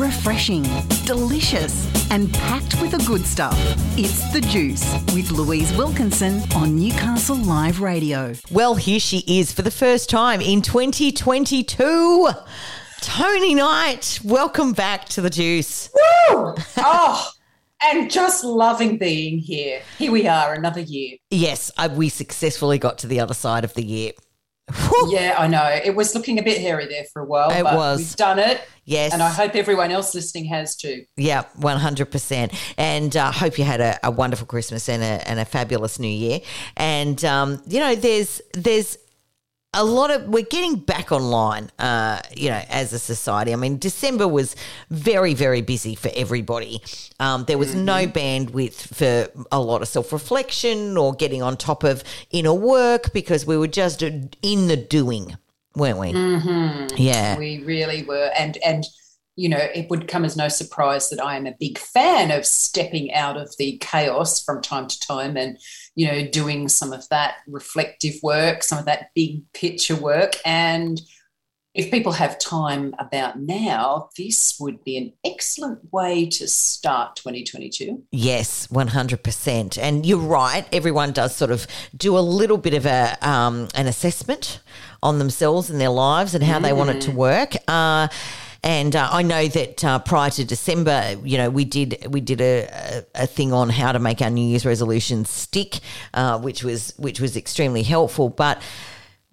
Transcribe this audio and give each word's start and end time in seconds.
refreshing, 0.00 0.62
delicious, 1.04 1.86
and 2.10 2.32
packed 2.32 2.80
with 2.80 2.92
the 2.92 3.04
good 3.06 3.26
stuff. 3.26 3.54
It's 3.98 4.32
The 4.32 4.40
Juice 4.40 4.94
with 5.14 5.30
Louise 5.30 5.76
Wilkinson 5.76 6.40
on 6.54 6.74
Newcastle 6.74 7.36
Live 7.36 7.82
Radio. 7.82 8.32
Well, 8.50 8.76
here 8.76 8.98
she 8.98 9.18
is 9.26 9.52
for 9.52 9.60
the 9.60 9.70
first 9.70 10.08
time 10.08 10.40
in 10.40 10.62
2022. 10.62 12.30
Toni 13.02 13.54
Knight, 13.54 14.20
welcome 14.24 14.72
back 14.72 15.06
to 15.10 15.20
The 15.20 15.28
Juice. 15.28 15.90
Woo! 15.94 16.54
Oh, 16.78 17.30
and 17.82 18.10
just 18.10 18.42
loving 18.42 18.96
being 18.96 19.38
here. 19.38 19.82
Here 19.98 20.10
we 20.10 20.26
are, 20.26 20.54
another 20.54 20.80
year. 20.80 21.18
Yes, 21.28 21.70
uh, 21.76 21.90
we 21.92 22.08
successfully 22.08 22.78
got 22.78 22.96
to 22.98 23.06
the 23.06 23.20
other 23.20 23.34
side 23.34 23.64
of 23.64 23.74
the 23.74 23.84
year. 23.84 24.12
Yeah, 25.08 25.34
I 25.38 25.46
know. 25.48 25.64
It 25.84 25.94
was 25.94 26.14
looking 26.14 26.38
a 26.38 26.42
bit 26.42 26.60
hairy 26.60 26.86
there 26.86 27.04
for 27.12 27.22
a 27.22 27.24
while. 27.24 27.50
It 27.50 27.62
but 27.62 27.76
was. 27.76 27.98
We've 27.98 28.16
done 28.16 28.38
it. 28.38 28.60
Yes. 28.84 29.12
And 29.12 29.22
I 29.22 29.28
hope 29.28 29.54
everyone 29.54 29.90
else 29.90 30.14
listening 30.14 30.46
has 30.46 30.74
too. 30.74 31.04
Yeah, 31.16 31.44
one 31.56 31.78
hundred 31.78 32.10
percent. 32.10 32.52
And 32.76 33.16
uh, 33.16 33.30
hope 33.30 33.58
you 33.58 33.64
had 33.64 33.80
a, 33.80 33.98
a 34.02 34.10
wonderful 34.10 34.46
Christmas 34.46 34.88
and 34.88 35.02
a, 35.02 35.28
and 35.28 35.38
a 35.38 35.44
fabulous 35.44 35.98
New 35.98 36.08
Year. 36.08 36.40
And 36.76 37.24
um, 37.24 37.62
you 37.68 37.78
know, 37.78 37.94
there's 37.94 38.40
there's 38.54 38.98
a 39.72 39.84
lot 39.84 40.10
of 40.10 40.26
we're 40.28 40.42
getting 40.42 40.76
back 40.76 41.12
online. 41.12 41.70
Uh, 41.78 42.20
you 42.36 42.50
know, 42.50 42.62
as 42.68 42.92
a 42.92 42.98
society. 42.98 43.52
I 43.52 43.56
mean, 43.56 43.78
December 43.78 44.26
was 44.26 44.56
very 44.90 45.34
very 45.34 45.62
busy 45.62 45.94
for 45.94 46.10
everybody. 46.14 46.82
Um, 47.18 47.44
there 47.44 47.58
was 47.58 47.74
no 47.74 48.06
bandwidth 48.06 48.94
for 48.94 49.30
a 49.52 49.60
lot 49.60 49.82
of 49.82 49.88
self 49.88 50.12
reflection 50.12 50.96
or 50.96 51.12
getting 51.14 51.42
on 51.42 51.56
top 51.56 51.84
of 51.84 52.02
inner 52.30 52.54
work 52.54 53.12
because 53.12 53.46
we 53.46 53.56
were 53.56 53.68
just 53.68 54.02
in 54.02 54.30
the 54.42 54.76
doing, 54.76 55.36
weren't 55.76 55.98
we? 55.98 56.10
Yeah. 56.96 57.38
We 57.38 57.62
really 57.64 58.02
were. 58.02 58.30
And 58.36 58.56
and 58.64 58.84
you 59.40 59.48
know, 59.48 59.68
it 59.74 59.88
would 59.88 60.06
come 60.06 60.26
as 60.26 60.36
no 60.36 60.48
surprise 60.48 61.08
that 61.08 61.24
I 61.24 61.34
am 61.34 61.46
a 61.46 61.56
big 61.58 61.78
fan 61.78 62.30
of 62.30 62.44
stepping 62.44 63.10
out 63.14 63.38
of 63.38 63.56
the 63.56 63.78
chaos 63.78 64.44
from 64.44 64.60
time 64.60 64.86
to 64.86 65.00
time 65.00 65.34
and, 65.34 65.58
you 65.94 66.06
know, 66.06 66.28
doing 66.28 66.68
some 66.68 66.92
of 66.92 67.08
that 67.08 67.36
reflective 67.46 68.16
work, 68.22 68.62
some 68.62 68.78
of 68.78 68.84
that 68.84 69.12
big 69.14 69.50
picture 69.54 69.96
work. 69.96 70.34
And 70.44 71.00
if 71.72 71.90
people 71.90 72.12
have 72.12 72.38
time 72.38 72.94
about 72.98 73.40
now, 73.40 74.10
this 74.18 74.58
would 74.60 74.84
be 74.84 74.98
an 74.98 75.14
excellent 75.24 75.90
way 75.90 76.26
to 76.26 76.46
start 76.46 77.16
2022. 77.16 78.02
Yes, 78.12 78.66
100%. 78.66 79.78
And 79.78 80.04
you're 80.04 80.18
right. 80.18 80.66
Everyone 80.70 81.12
does 81.12 81.34
sort 81.34 81.50
of 81.50 81.66
do 81.96 82.18
a 82.18 82.20
little 82.20 82.58
bit 82.58 82.74
of 82.74 82.84
a 82.84 83.16
um, 83.22 83.68
an 83.74 83.86
assessment 83.86 84.60
on 85.02 85.18
themselves 85.18 85.70
and 85.70 85.80
their 85.80 85.88
lives 85.88 86.34
and 86.34 86.44
how 86.44 86.58
they 86.58 86.74
want 86.74 86.90
it 86.90 87.00
to 87.02 87.10
work. 87.10 87.54
Uh, 87.66 88.08
and 88.62 88.94
uh, 88.94 89.08
I 89.10 89.22
know 89.22 89.48
that 89.48 89.84
uh, 89.84 89.98
prior 90.00 90.30
to 90.30 90.44
December, 90.44 91.16
you 91.24 91.38
know, 91.38 91.50
we 91.50 91.64
did 91.64 92.06
we 92.10 92.20
did 92.20 92.40
a, 92.40 93.04
a, 93.14 93.22
a 93.22 93.26
thing 93.26 93.52
on 93.52 93.70
how 93.70 93.92
to 93.92 93.98
make 93.98 94.20
our 94.20 94.30
New 94.30 94.46
Year's 94.46 94.66
resolutions 94.66 95.30
stick, 95.30 95.80
uh, 96.12 96.38
which 96.38 96.62
was 96.62 96.92
which 96.96 97.20
was 97.20 97.36
extremely 97.36 97.82
helpful. 97.82 98.28
But 98.28 98.60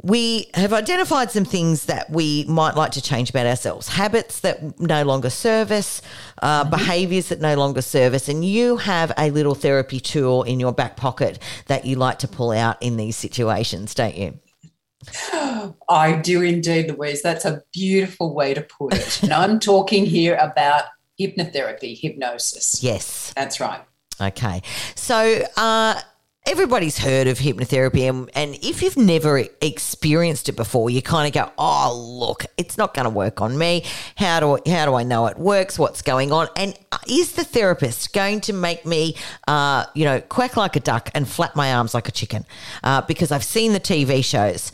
we 0.01 0.49
have 0.53 0.73
identified 0.73 1.31
some 1.31 1.43
things 1.43 1.85
that 1.85 2.09
we 2.09 2.45
might 2.47 2.75
like 2.75 2.91
to 2.91 3.01
change 3.01 3.31
about 3.31 3.47
ourselves. 3.47 3.87
Habits 3.87 4.41
that 4.41 4.79
no 4.79 5.03
longer 5.03 5.29
serve 5.29 5.71
us 5.71 6.01
uh, 6.41 6.63
behaviors 6.63 7.29
that 7.29 7.41
no 7.41 7.55
longer 7.55 7.81
serve 7.81 8.13
us 8.13 8.29
and 8.29 8.45
you 8.45 8.77
have 8.77 9.11
a 9.17 9.31
little 9.31 9.55
therapy 9.55 9.99
tool 9.99 10.43
in 10.43 10.59
your 10.59 10.71
back 10.71 10.97
pocket 10.97 11.39
that 11.65 11.85
you 11.85 11.95
like 11.95 12.19
to 12.19 12.27
pull 12.27 12.51
out 12.51 12.77
in 12.81 12.95
these 12.95 13.15
situations 13.15 13.95
don't 13.95 14.15
you 14.15 14.39
I 15.89 16.19
do 16.23 16.41
indeed, 16.41 16.91
Louise. 16.91 17.21
That's 17.21 17.45
a 17.45 17.61
beautiful 17.73 18.33
way 18.33 18.53
to 18.53 18.61
put 18.61 18.93
it. 18.93 19.23
and 19.23 19.33
I'm 19.33 19.59
talking 19.59 20.05
here 20.05 20.35
about 20.35 20.85
hypnotherapy, 21.19 21.99
hypnosis. 21.99 22.81
yes 22.83 23.33
That's 23.35 23.59
right. 23.59 23.81
okay 24.21 24.61
so 24.95 25.43
uh 25.57 25.99
Everybody's 26.47 26.97
heard 26.97 27.27
of 27.27 27.39
hypnotherapy, 27.39 28.07
and, 28.07 28.31
and 28.33 28.55
if 28.63 28.81
you've 28.81 28.95
never 28.95 29.43
experienced 29.59 30.47
it 30.47 30.53
before, 30.53 30.89
you 30.89 31.01
kind 31.01 31.27
of 31.27 31.33
go, 31.33 31.51
"Oh, 31.57 31.93
look, 31.93 32.45
it's 32.55 32.77
not 32.77 32.93
going 32.93 33.03
to 33.03 33.09
work 33.09 33.41
on 33.41 33.57
me. 33.57 33.83
How 34.15 34.39
do 34.39 34.55
I, 34.55 34.69
how 34.71 34.85
do 34.85 34.93
I 34.93 35.03
know 35.03 35.25
it 35.25 35.37
works? 35.37 35.77
What's 35.77 36.01
going 36.01 36.31
on? 36.31 36.47
And 36.55 36.73
uh, 36.93 36.99
is 37.05 37.33
the 37.33 37.43
therapist 37.43 38.13
going 38.13 38.39
to 38.41 38.53
make 38.53 38.85
me, 38.85 39.17
uh, 39.45 39.87
you 39.93 40.05
know, 40.05 40.21
quack 40.21 40.55
like 40.55 40.77
a 40.77 40.79
duck 40.79 41.09
and 41.13 41.27
flap 41.27 41.53
my 41.53 41.73
arms 41.73 41.93
like 41.93 42.07
a 42.07 42.13
chicken? 42.13 42.45
Uh, 42.81 43.01
because 43.01 43.29
I've 43.33 43.43
seen 43.43 43.73
the 43.73 43.81
TV 43.81 44.23
shows, 44.23 44.71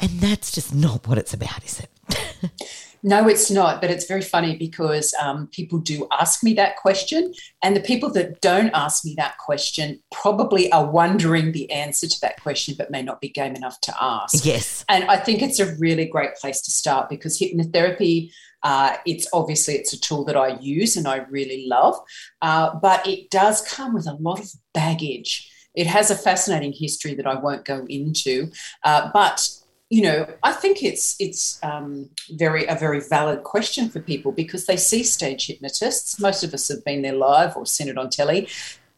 and 0.00 0.10
that's 0.18 0.50
just 0.50 0.74
not 0.74 1.06
what 1.06 1.18
it's 1.18 1.32
about, 1.34 1.64
is 1.64 1.82
it? 1.82 2.50
No, 3.04 3.26
it's 3.26 3.50
not, 3.50 3.80
but 3.80 3.90
it's 3.90 4.06
very 4.06 4.22
funny 4.22 4.56
because 4.56 5.12
um, 5.20 5.48
people 5.48 5.78
do 5.78 6.06
ask 6.12 6.44
me 6.44 6.54
that 6.54 6.76
question. 6.76 7.34
And 7.62 7.74
the 7.74 7.80
people 7.80 8.10
that 8.12 8.40
don't 8.40 8.70
ask 8.74 9.04
me 9.04 9.14
that 9.16 9.38
question 9.38 10.00
probably 10.12 10.70
are 10.70 10.88
wondering 10.88 11.50
the 11.50 11.70
answer 11.72 12.06
to 12.06 12.20
that 12.20 12.40
question, 12.40 12.76
but 12.78 12.92
may 12.92 13.02
not 13.02 13.20
be 13.20 13.28
game 13.28 13.56
enough 13.56 13.80
to 13.82 13.94
ask. 14.00 14.44
yes. 14.44 14.84
And 14.88 15.04
I 15.04 15.16
think 15.16 15.42
it's 15.42 15.58
a 15.58 15.74
really 15.76 16.04
great 16.04 16.36
place 16.36 16.60
to 16.62 16.70
start 16.70 17.08
because 17.08 17.40
hypnotherapy, 17.40 18.30
uh, 18.62 18.96
it's 19.04 19.26
obviously 19.32 19.74
it's 19.74 19.92
a 19.92 20.00
tool 20.00 20.24
that 20.26 20.36
I 20.36 20.58
use 20.60 20.96
and 20.96 21.08
I 21.08 21.18
really 21.28 21.66
love, 21.66 21.96
uh, 22.40 22.76
but 22.80 23.04
it 23.06 23.30
does 23.30 23.62
come 23.62 23.94
with 23.94 24.06
a 24.06 24.14
lot 24.14 24.38
of 24.38 24.48
baggage. 24.74 25.50
It 25.74 25.88
has 25.88 26.10
a 26.10 26.16
fascinating 26.16 26.72
history 26.72 27.14
that 27.14 27.26
I 27.26 27.34
won't 27.34 27.64
go 27.64 27.84
into, 27.88 28.52
uh, 28.84 29.10
but 29.12 29.48
you 29.92 30.00
know, 30.00 30.26
I 30.42 30.52
think 30.52 30.82
it's 30.82 31.16
it's 31.18 31.58
um, 31.62 32.08
very 32.30 32.64
a 32.64 32.74
very 32.74 33.00
valid 33.00 33.42
question 33.42 33.90
for 33.90 34.00
people 34.00 34.32
because 34.32 34.64
they 34.64 34.78
see 34.78 35.02
stage 35.02 35.48
hypnotists. 35.48 36.18
Most 36.18 36.42
of 36.42 36.54
us 36.54 36.68
have 36.68 36.82
been 36.82 37.02
there 37.02 37.12
live 37.12 37.58
or 37.58 37.66
seen 37.66 37.88
it 37.88 37.98
on 37.98 38.08
telly, 38.08 38.48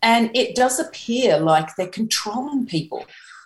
and 0.02 0.30
it 0.36 0.54
does 0.54 0.78
appear 0.78 1.36
like 1.40 1.74
they're 1.74 1.88
controlling 1.88 2.66
people, 2.66 3.04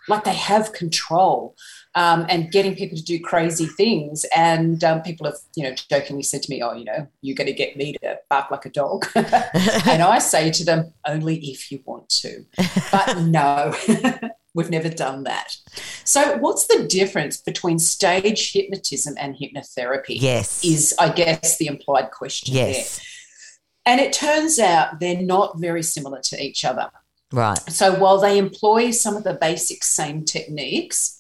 like 0.09 0.25
they 0.25 0.35
have 0.35 0.75
control, 0.75 1.57
um, 1.95 2.27
and 2.29 2.53
getting 2.53 2.77
people 2.77 2.99
to 2.99 3.03
do 3.03 3.19
crazy 3.19 3.65
things. 3.65 4.27
And 4.37 4.85
um, 4.85 5.01
people 5.01 5.25
have, 5.25 5.39
you 5.57 5.63
know, 5.63 5.75
jokingly 5.89 6.25
said 6.25 6.43
to 6.43 6.51
me, 6.51 6.63
"Oh, 6.63 6.75
you 6.75 6.85
know, 6.85 7.09
you're 7.23 7.35
going 7.35 7.47
to 7.47 7.55
get 7.55 7.79
me 7.79 7.95
to 8.03 8.19
bark 8.29 8.51
like 8.51 8.67
a 8.67 8.71
dog," 8.71 9.07
and 9.15 10.03
I 10.03 10.19
say 10.19 10.51
to 10.51 10.65
them, 10.67 10.93
"Only 11.07 11.37
if 11.37 11.73
you 11.73 11.83
want 11.87 12.11
to." 12.11 12.45
But 12.93 13.19
no, 13.23 13.75
we've 14.55 14.71
never 14.71 14.89
done 14.89 15.25
that. 15.25 15.57
So, 16.05 16.39
what's 16.39 16.67
the 16.67 16.87
difference 16.89 17.39
between 17.39 17.79
stage 17.79 18.53
hypnotism 18.53 19.15
and 19.19 19.37
hypnotherapy? 19.37 20.21
Yes. 20.21 20.65
Is, 20.65 20.95
I 20.99 21.11
guess, 21.11 21.59
the 21.59 21.67
implied 21.67 22.11
question 22.11 22.55
Yes. 22.55 22.97
there. 22.97 23.05
And 23.87 24.01
it 24.01 24.13
turns 24.13 24.59
out 24.59 25.01
they're 25.01 25.23
not 25.23 25.59
very 25.59 25.83
similar 25.83 26.21
to 26.25 26.43
each 26.43 26.65
other. 26.65 26.91
Right. 27.33 27.59
So, 27.71 27.99
while 27.99 28.21
they 28.21 28.39
employ 28.39 28.91
some 28.91 29.17
of 29.17 29.25
the 29.25 29.35
basic 29.35 29.85
same 29.85 30.25
techniques, 30.25 31.15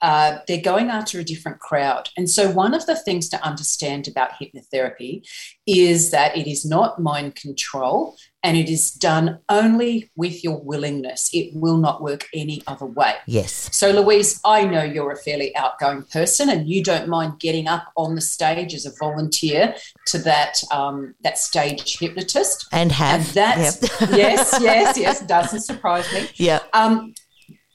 uh, 0.00 0.38
they're 0.46 0.60
going 0.60 0.88
after 0.88 1.18
a 1.18 1.24
different 1.24 1.58
crowd. 1.58 2.08
And 2.16 2.30
so, 2.30 2.50
one 2.50 2.74
of 2.74 2.86
the 2.86 2.96
things 2.96 3.28
to 3.30 3.44
understand 3.44 4.06
about 4.06 4.32
hypnotherapy 4.40 5.28
is 5.66 6.10
that 6.12 6.36
it 6.36 6.46
is 6.46 6.64
not 6.64 7.00
mind 7.00 7.34
control 7.34 8.16
and 8.42 8.56
it 8.56 8.68
is 8.68 8.92
done 8.92 9.40
only 9.48 10.10
with 10.14 10.44
your 10.44 10.60
willingness. 10.62 11.28
It 11.32 11.50
will 11.54 11.76
not 11.76 12.02
work 12.02 12.26
any 12.32 12.62
other 12.66 12.86
way. 12.86 13.14
Yes. 13.26 13.74
So, 13.76 13.90
Louise, 13.90 14.40
I 14.44 14.64
know 14.64 14.82
you're 14.82 15.10
a 15.10 15.16
fairly 15.16 15.54
outgoing 15.56 16.04
person, 16.04 16.48
and 16.48 16.68
you 16.68 16.82
don't 16.84 17.08
mind 17.08 17.40
getting 17.40 17.66
up 17.66 17.92
on 17.96 18.14
the 18.14 18.20
stage 18.20 18.74
as 18.74 18.86
a 18.86 18.92
volunteer 18.98 19.74
to 20.06 20.18
that 20.18 20.60
um, 20.70 21.14
that 21.22 21.38
stage 21.38 21.98
hypnotist. 21.98 22.66
And 22.72 22.92
have. 22.92 23.20
And 23.20 23.28
that's 23.34 23.82
Yep. 23.82 24.10
yes, 24.12 24.58
yes, 24.60 24.98
yes, 24.98 25.20
doesn't 25.26 25.60
surprise 25.60 26.10
me. 26.12 26.28
yeah. 26.36 26.60
Um, 26.72 27.14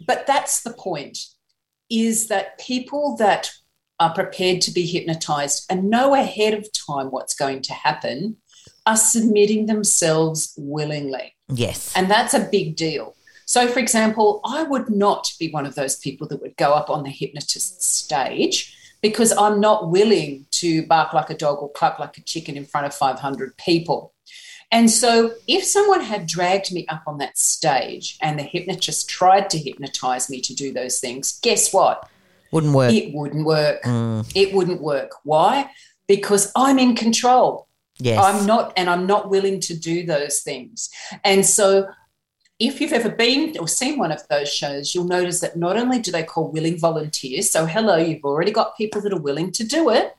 but 0.08 0.26
that's 0.28 0.64
the 0.64 0.74
point: 0.74 1.18
is 1.90 2.28
that 2.30 2.58
people 2.58 3.18
that 3.18 3.52
are 4.00 4.14
prepared 4.14 4.62
to 4.62 4.72
be 4.72 4.86
hypnotized 4.86 5.66
and 5.70 5.90
know 5.90 6.16
ahead 6.16 6.54
of 6.54 6.68
time 6.74 7.08
what's 7.08 7.36
going 7.36 7.62
to 7.62 7.74
happen 7.74 8.38
are 8.86 8.98
submitting 8.98 9.66
themselves 9.66 10.54
willingly. 10.58 11.36
Yes. 11.50 11.94
And 11.96 12.10
that's 12.10 12.34
a 12.34 12.48
big 12.52 12.76
deal. 12.76 13.16
So, 13.46 13.68
for 13.68 13.80
example, 13.80 14.42
I 14.46 14.64
would 14.64 14.90
not 14.90 15.32
be 15.40 15.50
one 15.52 15.66
of 15.66 15.76
those 15.76 15.98
people 15.98 16.28
that 16.30 16.42
would 16.42 16.56
go 16.58 16.72
up 16.74 16.90
on 16.90 17.04
the 17.04 17.10
hypnotist's 17.10 17.86
stage 17.86 18.76
because 19.02 19.32
I'm 19.34 19.60
not 19.60 19.92
willing 19.92 20.46
to 20.52 20.86
bark 20.88 21.14
like 21.14 21.30
a 21.30 21.38
dog 21.38 21.58
or 21.62 21.70
cluck 21.72 22.00
like 22.00 22.18
a 22.18 22.22
chicken 22.22 22.56
in 22.56 22.66
front 22.66 22.86
of 22.88 22.94
500 22.96 23.58
people. 23.58 24.14
And 24.72 24.90
so, 24.90 25.34
if 25.48 25.64
someone 25.64 26.02
had 26.02 26.26
dragged 26.26 26.74
me 26.74 26.88
up 26.88 27.04
on 27.06 27.18
that 27.20 27.38
stage 27.38 28.18
and 28.22 28.40
the 28.40 28.44
hypnotist 28.44 29.10
tried 29.10 29.50
to 29.52 29.60
hypnotize 29.60 30.30
me 30.30 30.42
to 30.42 30.56
do 30.56 30.74
those 30.74 31.00
things, 31.00 31.40
guess 31.42 31.74
what? 31.74 32.10
Wouldn't 32.52 32.74
work. 32.74 32.92
It 32.94 33.14
wouldn't 33.14 33.46
work. 33.46 33.84
Mm, 33.84 34.32
It 34.36 34.54
wouldn't 34.54 34.82
work. 34.82 35.12
Why? 35.24 35.70
Because 36.08 36.52
I'm 36.56 36.80
in 36.80 36.96
control. 36.96 37.68
Yes. 38.04 38.24
I'm 38.24 38.46
not, 38.46 38.74
and 38.78 38.90
I'm 38.90 39.06
not 39.06 39.30
willing 39.30 39.60
to 39.62 39.78
do 39.78 40.06
those 40.06 40.40
things. 40.40 40.90
And 41.24 41.46
so, 41.46 41.88
if 42.60 42.80
you've 42.80 42.94
ever 42.94 43.10
been 43.10 43.58
or 43.58 43.68
seen 43.68 43.98
one 43.98 44.12
of 44.12 44.26
those 44.30 44.52
shows, 44.52 44.94
you'll 44.94 45.06
notice 45.06 45.40
that 45.42 45.58
not 45.58 45.76
only 45.76 46.00
do 46.00 46.12
they 46.12 46.24
call 46.24 46.52
willing 46.52 46.80
volunteers, 46.80 47.50
so 47.50 47.66
hello, 47.66 47.98
you've 47.98 48.24
already 48.24 48.52
got 48.52 48.78
people 48.78 49.02
that 49.02 49.12
are 49.12 49.20
willing 49.20 49.52
to 49.54 49.64
do 49.64 49.90
it, 49.90 50.16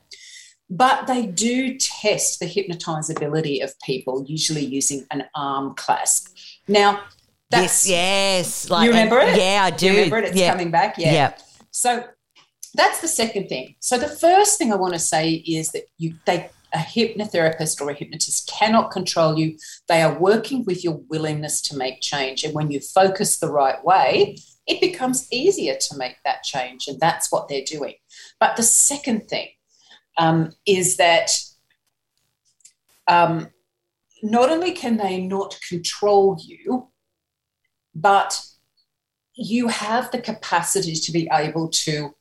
but 0.69 1.07
they 1.07 1.25
do 1.25 1.77
test 1.77 2.39
the 2.39 2.45
hypnotizability 2.45 3.63
of 3.63 3.79
people, 3.79 4.25
usually 4.27 4.65
using 4.65 5.05
an 5.11 5.25
arm 5.33 5.75
clasp. 5.75 6.35
Now, 6.67 7.03
that's 7.49 7.87
yes, 7.87 8.65
yes. 8.65 8.69
Like, 8.69 8.85
you 8.85 8.91
remember 8.91 9.19
it? 9.19 9.37
Yeah, 9.37 9.63
I 9.63 9.69
do. 9.71 9.87
You 9.87 9.93
remember 9.93 10.17
it? 10.17 10.25
It's 10.25 10.37
yeah. 10.37 10.51
coming 10.51 10.71
back. 10.71 10.97
Yeah. 10.97 11.13
Yeah. 11.13 11.33
So 11.71 12.03
that's 12.73 13.01
the 13.01 13.07
second 13.07 13.47
thing. 13.47 13.75
So 13.79 13.97
the 13.97 14.07
first 14.07 14.57
thing 14.57 14.73
I 14.73 14.75
want 14.75 14.93
to 14.93 14.99
say 14.99 15.33
is 15.33 15.71
that 15.71 15.83
you 15.97 16.15
they 16.25 16.49
a 16.75 16.77
hypnotherapist 16.77 17.79
or 17.79 17.89
a 17.89 17.93
hypnotist 17.93 18.51
cannot 18.51 18.91
control 18.91 19.39
you. 19.39 19.57
They 19.87 20.01
are 20.01 20.19
working 20.19 20.65
with 20.65 20.83
your 20.83 21.01
willingness 21.09 21.61
to 21.63 21.77
make 21.77 22.01
change. 22.01 22.43
And 22.43 22.53
when 22.53 22.69
you 22.69 22.81
focus 22.81 23.37
the 23.37 23.51
right 23.51 23.83
way, 23.83 24.37
it 24.67 24.81
becomes 24.81 25.27
easier 25.31 25.77
to 25.79 25.97
make 25.97 26.17
that 26.25 26.43
change. 26.43 26.87
And 26.87 26.99
that's 26.99 27.31
what 27.31 27.47
they're 27.47 27.63
doing. 27.65 27.93
But 28.41 28.57
the 28.57 28.63
second 28.63 29.29
thing 29.29 29.47
um, 30.17 30.51
is 30.67 30.97
that 30.97 31.31
um, 33.07 33.49
not 34.21 34.49
only 34.49 34.71
can 34.71 34.97
they 34.97 35.21
not 35.21 35.57
control 35.69 36.37
you, 36.43 36.89
but 37.93 38.41
you 39.35 39.69
have 39.69 40.11
the 40.11 40.19
capacity 40.19 40.95
to 40.95 41.11
be 41.13 41.29
able 41.31 41.69
to, 41.69 42.15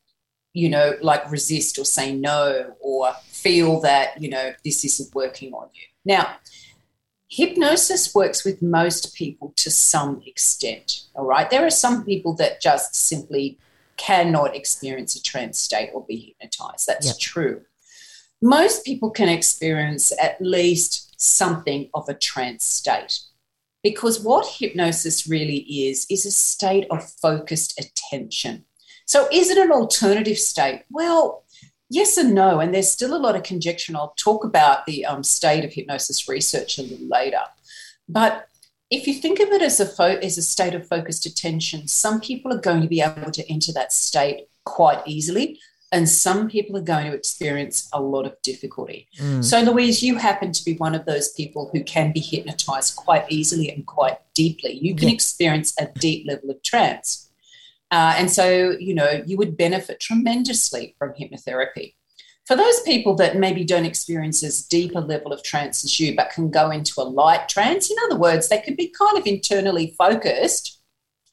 you 0.53 0.69
know, 0.69 0.95
like 1.01 1.29
resist 1.29 1.77
or 1.79 1.85
say 1.85 2.15
no 2.15 2.75
or 2.81 3.15
feel 3.45 3.81
that, 3.83 4.21
you 4.21 4.31
know, 4.31 4.53
this 4.65 4.85
isn't 4.85 5.15
working 5.15 5.53
on 5.53 5.69
you. 5.75 5.83
Now, 6.05 6.37
hypnosis 7.29 8.15
works 8.15 8.45
with 8.45 8.63
most 8.63 9.15
people 9.15 9.53
to 9.57 9.71
some 9.71 10.23
extent. 10.27 11.03
All 11.15 11.27
right. 11.27 11.49
There 11.51 11.65
are 11.65 11.71
some 11.71 12.05
people 12.05 12.35
that 12.37 12.61
just 12.61 12.97
simply 12.97 13.59
cannot 13.97 14.57
experience 14.57 15.15
a 15.15 15.23
trance 15.23 15.61
state 15.61 15.91
or 15.93 16.05
be 16.07 16.17
hypnotized. 16.41 16.87
That's 16.87 17.07
Yep. 17.07 17.19
true. 17.19 17.65
Most 18.43 18.85
people 18.85 19.11
can 19.11 19.29
experience 19.29 20.13
at 20.19 20.41
least 20.41 21.15
something 21.21 21.91
of 21.95 22.09
a 22.09 22.15
trance 22.15 22.65
state. 22.65 23.21
Because 23.83 24.21
what 24.21 24.47
hypnosis 24.59 25.27
really 25.27 25.59
is, 25.59 26.07
is 26.09 26.25
a 26.25 26.31
state 26.31 26.87
of 26.91 27.09
focused 27.21 27.79
attention. 27.79 28.65
So, 29.07 29.29
is 29.31 29.51
it 29.51 29.59
an 29.59 29.71
alternative 29.71 30.39
state? 30.39 30.85
Well, 30.91 31.44
yes 31.95 32.17
and 32.17 32.35
no. 32.35 32.61
And 32.61 32.75
there's 32.75 32.91
still 32.91 33.15
a 33.15 33.25
lot 33.27 33.37
of 33.37 33.43
conjecture. 33.43 33.91
And 33.91 33.97
I'll 33.97 34.15
talk 34.19 34.45
about 34.45 34.85
the 34.87 35.05
um, 35.07 35.23
state 35.23 35.65
of 35.65 35.73
hypnosis 35.73 36.29
research 36.29 36.79
a 36.79 36.83
little 36.83 37.09
later. 37.09 37.45
But 38.09 38.49
if 38.91 39.07
you 39.07 39.15
think 39.15 39.41
of 39.41 39.49
it 39.49 39.63
as 39.63 39.81
a, 39.81 39.87
fo- 39.87 40.19
as 40.29 40.37
a 40.39 40.43
state 40.43 40.75
of 40.75 40.87
focused 40.87 41.25
attention, 41.27 41.89
some 41.89 42.21
people 42.21 42.53
are 42.53 42.61
going 42.61 42.83
to 42.83 42.89
be 42.89 43.01
able 43.01 43.31
to 43.33 43.51
enter 43.51 43.73
that 43.73 43.93
state 43.93 44.49
quite 44.65 45.01
easily. 45.07 45.59
And 45.93 46.09
some 46.09 46.49
people 46.49 46.77
are 46.77 46.83
going 46.83 47.07
to 47.07 47.17
experience 47.17 47.89
a 47.93 48.01
lot 48.01 48.27
of 48.27 48.35
difficulty. 48.43 49.07
Mm. 49.21 49.45
So, 49.45 49.61
Louise, 49.61 50.03
you 50.03 50.19
happen 50.19 50.51
to 50.51 50.65
be 50.65 50.75
one 50.75 50.95
of 50.95 51.05
those 51.07 51.29
people 51.33 51.71
who 51.73 51.85
can 51.85 52.11
be 52.13 52.19
hypnotized 52.19 52.97
quite 52.97 53.25
easily 53.29 53.71
and 53.71 53.87
quite 53.87 54.19
deeply. 54.35 54.73
You 54.83 54.97
can 54.97 55.09
Yeah. 55.09 55.15
experience 55.15 55.73
a 55.79 55.87
deep 55.87 56.27
level 56.27 56.51
of 56.51 56.61
trance. 56.63 57.24
Uh, 57.91 58.15
and 58.17 58.31
so, 58.31 58.77
you 58.79 58.95
know, 58.95 59.23
you 59.27 59.37
would 59.37 59.57
benefit 59.57 60.01
tremendously 60.01 60.95
from 60.99 61.11
hypnotherapy. 61.11 61.95
For 62.47 62.57
those 62.57 62.81
people 62.83 63.15
that 63.17 63.39
maybe 63.39 63.65
don't 63.65 63.87
experience 63.87 64.43
as 64.43 64.67
deep 64.67 64.95
a 64.95 65.01
level 65.01 65.33
of 65.33 65.43
trance 65.43 65.85
as 65.85 65.99
you, 65.99 66.15
but 66.15 66.31
can 66.31 66.51
go 66.51 66.71
into 66.71 67.01
a 67.01 67.03
light 67.03 67.49
trance, 67.49 67.91
in 67.91 67.97
other 68.05 68.19
words, 68.19 68.49
they 68.49 68.61
could 68.61 68.77
be 68.77 68.93
kind 68.99 69.17
of 69.17 69.27
internally 69.27 69.95
focused 69.97 70.83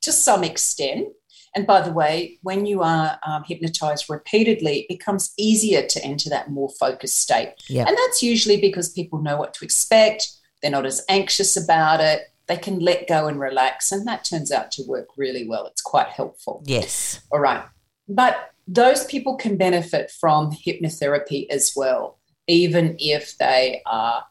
to 0.03 0.12
some 0.12 0.44
extent. 0.44 1.09
And 1.53 1.68
by 1.68 1.81
the 1.81 1.92
way, 1.92 2.39
when 2.44 2.65
you 2.65 2.81
are 2.81 3.19
um, 3.27 3.44
hypnotized 3.45 4.06
repeatedly, 4.09 4.81
it 4.81 4.88
becomes 4.88 5.33
easier 5.38 5.86
to 5.86 6.03
enter 6.03 6.30
that 6.30 6.50
more 6.50 6.69
focused 6.80 7.19
state. 7.19 7.56
Yeah. 7.68 7.86
And 7.86 7.98
that's 7.98 8.24
usually 8.24 8.62
because 8.62 8.89
people 8.89 9.21
know 9.21 9.36
what 9.36 9.53
to 9.56 9.65
expect, 9.65 10.30
they're 10.62 10.71
not 10.71 10.86
as 10.86 11.03
anxious 11.09 11.57
about 11.57 12.00
it, 12.00 12.21
they 12.51 12.57
can 12.57 12.80
let 12.80 13.07
go 13.07 13.27
and 13.27 13.39
relax. 13.39 13.94
And 13.94 14.06
that 14.07 14.25
turns 14.25 14.51
out 14.51 14.71
to 14.74 14.83
work 14.86 15.07
really 15.15 15.48
well. 15.48 15.65
It's 15.68 15.81
quite 15.81 16.07
helpful. 16.07 16.62
Yes. 16.65 17.21
All 17.31 17.39
right. 17.39 17.63
But 18.09 18.51
those 18.68 19.06
people 19.06 19.38
can 19.38 19.56
benefit 19.56 20.12
from 20.12 20.51
hypnotherapy 20.51 21.48
as 21.50 21.71
well, 21.77 22.19
even 22.48 22.98
if 23.00 23.38
they 23.38 23.81
are 23.86 24.25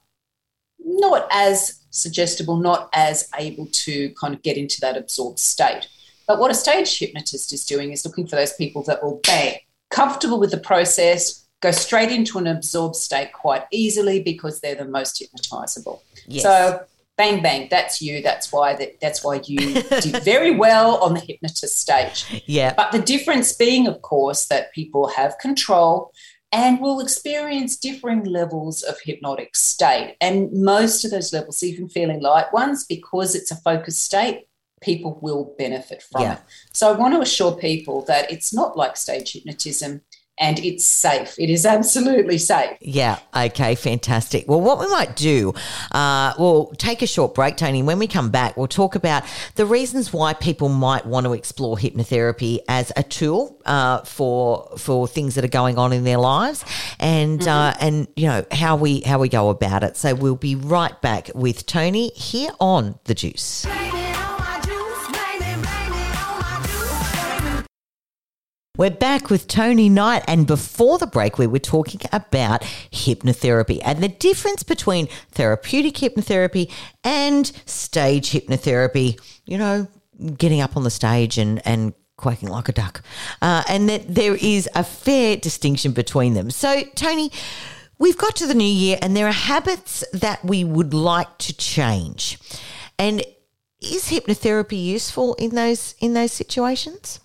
not 0.78 1.28
as 1.32 1.80
suggestible, 1.88 2.56
not 2.56 2.90
as 2.92 3.26
able 3.38 3.66
to 3.72 4.10
kind 4.20 4.34
of 4.34 4.42
get 4.42 4.58
into 4.58 4.82
that 4.82 4.98
absorbed 4.98 5.38
state. 5.38 5.88
But 6.26 6.38
what 6.38 6.50
a 6.50 6.54
stage 6.54 6.98
hypnotist 6.98 7.54
is 7.54 7.64
doing 7.64 7.90
is 7.90 8.04
looking 8.04 8.26
for 8.26 8.36
those 8.36 8.52
people 8.52 8.82
that 8.84 9.02
will 9.02 9.20
bang, 9.24 9.60
comfortable 9.90 10.38
with 10.38 10.50
the 10.50 10.58
process, 10.58 11.48
go 11.60 11.70
straight 11.70 12.12
into 12.12 12.36
an 12.36 12.46
absorbed 12.46 12.96
state 12.96 13.32
quite 13.32 13.64
easily 13.72 14.22
because 14.22 14.60
they're 14.60 14.74
the 14.74 14.84
most 14.84 15.22
hypnotizable. 15.22 16.02
Yes. 16.26 16.42
So 16.42 16.84
bang 17.20 17.42
bang, 17.42 17.68
that's 17.70 18.00
you. 18.00 18.22
That's 18.22 18.50
why 18.50 18.74
that, 18.76 18.98
that's 19.02 19.22
why 19.22 19.42
you 19.44 19.58
did 20.04 20.22
very 20.24 20.52
well 20.52 20.96
on 21.04 21.12
the 21.12 21.20
hypnotist 21.20 21.76
stage. 21.78 22.42
yeah. 22.46 22.72
But 22.74 22.92
the 22.92 22.98
difference 23.14 23.52
being, 23.52 23.86
of 23.86 24.00
course, 24.00 24.46
that 24.46 24.72
people 24.72 25.08
have 25.08 25.36
control 25.38 26.12
and 26.50 26.80
will 26.80 26.98
experience 27.00 27.76
differing 27.76 28.24
levels 28.24 28.82
of 28.82 28.96
hypnotic 29.04 29.54
state. 29.54 30.16
And 30.22 30.50
most 30.52 31.04
of 31.04 31.10
those 31.10 31.30
levels, 31.32 31.62
even 31.62 31.90
feeling 31.90 32.22
light 32.22 32.50
ones, 32.54 32.86
because 32.88 33.34
it's 33.34 33.50
a 33.50 33.56
focused 33.56 34.02
state, 34.02 34.46
people 34.80 35.18
will 35.20 35.54
benefit 35.58 36.02
from 36.10 36.22
Yeah. 36.22 36.32
it. 36.36 36.40
So 36.72 36.88
I 36.88 36.96
want 36.96 37.12
to 37.14 37.20
assure 37.20 37.52
people 37.52 38.02
that 38.06 38.32
it's 38.32 38.52
not 38.54 38.78
like 38.78 38.96
stage 38.96 39.32
hypnotism 39.34 40.00
and 40.40 40.58
it's 40.60 40.86
safe. 40.86 41.34
It 41.38 41.50
is 41.50 41.66
absolutely 41.66 42.38
safe. 42.38 42.76
Yeah. 42.80 43.18
Okay. 43.36 43.74
Fantastic. 43.74 44.48
Well, 44.48 44.60
what 44.60 44.80
we 44.80 44.88
might 44.88 45.14
do, 45.14 45.54
uh, 45.92 46.32
we'll 46.38 46.72
take 46.78 47.02
a 47.02 47.06
short 47.06 47.34
break, 47.34 47.58
Toni. 47.58 47.82
When 47.82 47.98
we 47.98 48.06
come 48.06 48.30
back, 48.30 48.56
we'll 48.56 48.66
talk 48.66 48.94
about 48.94 49.22
the 49.56 49.66
reasons 49.66 50.12
why 50.12 50.32
people 50.32 50.70
might 50.70 51.04
want 51.04 51.26
to 51.26 51.34
explore 51.34 51.76
hypnotherapy 51.76 52.60
as 52.68 52.90
a 52.96 53.02
tool 53.02 53.60
uh, 53.66 54.00
for 54.02 54.72
for 54.78 55.06
things 55.06 55.34
that 55.34 55.44
are 55.44 55.48
going 55.48 55.78
on 55.78 55.92
in 55.92 56.04
their 56.04 56.18
lives, 56.18 56.64
and 56.98 57.46
uh, 57.46 57.74
and 57.78 58.08
you 58.16 58.26
know 58.26 58.44
how 58.50 58.76
we 58.76 59.00
how 59.00 59.18
we 59.18 59.28
go 59.28 59.50
about 59.50 59.84
it. 59.84 59.96
So 59.96 60.14
we'll 60.14 60.36
be 60.36 60.54
right 60.54 60.98
back 61.02 61.30
with 61.34 61.66
Toni 61.66 62.10
here 62.10 62.50
on 62.58 62.98
the 63.04 63.14
Juice. 63.14 63.66
We're 68.80 68.88
back 68.88 69.28
with 69.28 69.46
Toni 69.46 69.90
Knight, 69.90 70.24
and 70.26 70.46
before 70.46 70.96
the 70.96 71.06
break, 71.06 71.36
we 71.36 71.46
were 71.46 71.58
talking 71.58 72.00
about 72.14 72.62
hypnotherapy 72.90 73.78
and 73.84 74.02
the 74.02 74.08
difference 74.08 74.62
between 74.62 75.06
therapeutic 75.32 75.96
hypnotherapy 75.96 76.72
and 77.04 77.46
stage 77.66 78.30
hypnotherapy. 78.30 79.20
You 79.44 79.58
know, 79.58 79.88
getting 80.38 80.62
up 80.62 80.78
on 80.78 80.84
the 80.84 80.90
stage 80.90 81.36
and, 81.36 81.60
and 81.66 81.92
quacking 82.16 82.48
like 82.48 82.70
a 82.70 82.72
duck, 82.72 83.02
uh, 83.42 83.64
and 83.68 83.86
that 83.90 84.14
there 84.14 84.36
is 84.36 84.66
a 84.74 84.82
fair 84.82 85.36
distinction 85.36 85.92
between 85.92 86.32
them. 86.32 86.50
So, 86.50 86.84
Toni, 86.94 87.30
we've 87.98 88.16
got 88.16 88.34
to 88.36 88.46
the 88.46 88.54
new 88.54 88.64
year, 88.64 88.96
and 89.02 89.14
there 89.14 89.26
are 89.26 89.32
habits 89.32 90.06
that 90.14 90.42
we 90.42 90.64
would 90.64 90.94
like 90.94 91.36
to 91.36 91.54
change. 91.54 92.38
And 92.98 93.22
is 93.82 94.04
hypnotherapy 94.04 94.82
useful 94.82 95.34
in 95.34 95.54
those 95.54 95.96
in 96.00 96.14
those 96.14 96.32
situations? 96.32 97.20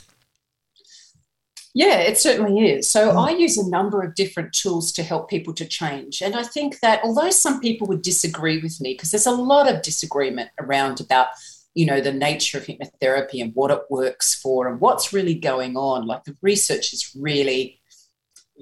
Yeah, 1.78 1.98
it 1.98 2.18
certainly 2.18 2.70
is. 2.70 2.90
So 2.90 3.20
I 3.20 3.32
use 3.32 3.58
a 3.58 3.70
number 3.70 4.02
of 4.02 4.16
different 4.16 4.54
tools 4.54 4.94
to 4.94 5.04
help 5.04 5.30
people 5.30 5.54
to 5.56 5.66
change. 5.66 6.22
And 6.22 6.34
I 6.34 6.44
think 6.44 6.80
that 6.80 7.02
although 7.04 7.32
some 7.32 7.60
people 7.60 7.86
would 7.88 8.02
disagree 8.02 8.62
with 8.62 8.80
me, 8.80 8.94
because 8.94 9.12
there's 9.12 9.26
a 9.26 9.32
lot 9.32 9.70
of 9.70 9.82
disagreement 9.82 10.52
around 10.58 11.02
about, 11.02 11.28
you 11.74 11.86
know, 11.86 12.00
the 12.00 12.14
nature 12.14 12.58
of 12.60 12.66
hypnotherapy 12.66 13.42
and 13.42 13.54
what 13.56 13.72
it 13.72 13.82
works 13.90 14.34
for 14.34 14.70
and 14.70 14.80
what's 14.80 15.12
really 15.12 15.36
going 15.36 15.76
on. 15.76 16.08
Like 16.08 16.24
the 16.24 16.38
research 16.42 16.94
is 16.94 17.12
really 17.14 17.82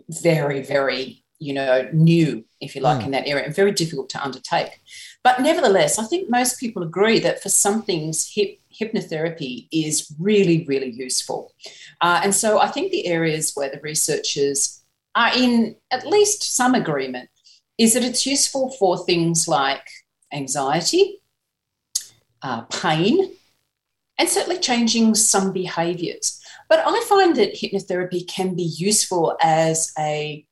very, 0.10 0.64
very, 0.64 1.24
you 1.38 1.54
know, 1.54 1.88
new, 1.94 2.44
if 2.62 2.76
you 2.76 2.82
like, 2.82 3.02
Mm. 3.02 3.06
in 3.06 3.12
that 3.12 3.28
area 3.28 3.46
and 3.46 3.56
very 3.56 3.74
difficult 3.74 4.10
to 4.10 4.24
undertake. 4.24 4.82
But 5.24 5.40
nevertheless, 5.40 6.00
I 6.00 6.06
think 6.06 6.32
most 6.32 6.60
people 6.60 6.82
agree 6.82 7.20
that 7.20 7.44
for 7.44 7.50
some 7.50 7.84
things, 7.84 8.32
hip, 8.34 8.58
hypnotherapy 8.80 9.68
is 9.72 10.14
really, 10.20 10.66
really 10.68 10.92
useful. 10.92 11.54
Uh, 12.02 12.22
and 12.24 12.34
so 12.34 12.60
I 12.60 12.68
think 12.68 12.92
the 12.92 13.08
areas 13.08 13.52
where 13.56 13.70
the 13.70 13.80
researchers 13.82 14.82
are 15.16 15.32
in 15.36 15.76
at 15.92 16.08
least 16.08 16.56
some 16.56 16.76
agreement 16.76 17.30
is 17.78 17.94
that 17.94 18.04
it's 18.04 18.26
useful 18.26 18.72
for 18.80 19.04
things 19.06 19.48
like 19.48 19.88
anxiety, 20.32 21.22
uh, 22.42 22.62
pain, 22.62 23.32
and 24.18 24.30
certainly 24.30 24.60
changing 24.60 25.16
some 25.16 25.52
behaviors. 25.52 26.40
But 26.70 26.84
I 26.86 27.04
find 27.08 27.36
that 27.36 27.56
hypnotherapy 27.56 28.28
can 28.28 28.56
be 28.56 28.64
useful 28.64 29.38
as 29.42 29.92
a, 29.98 30.46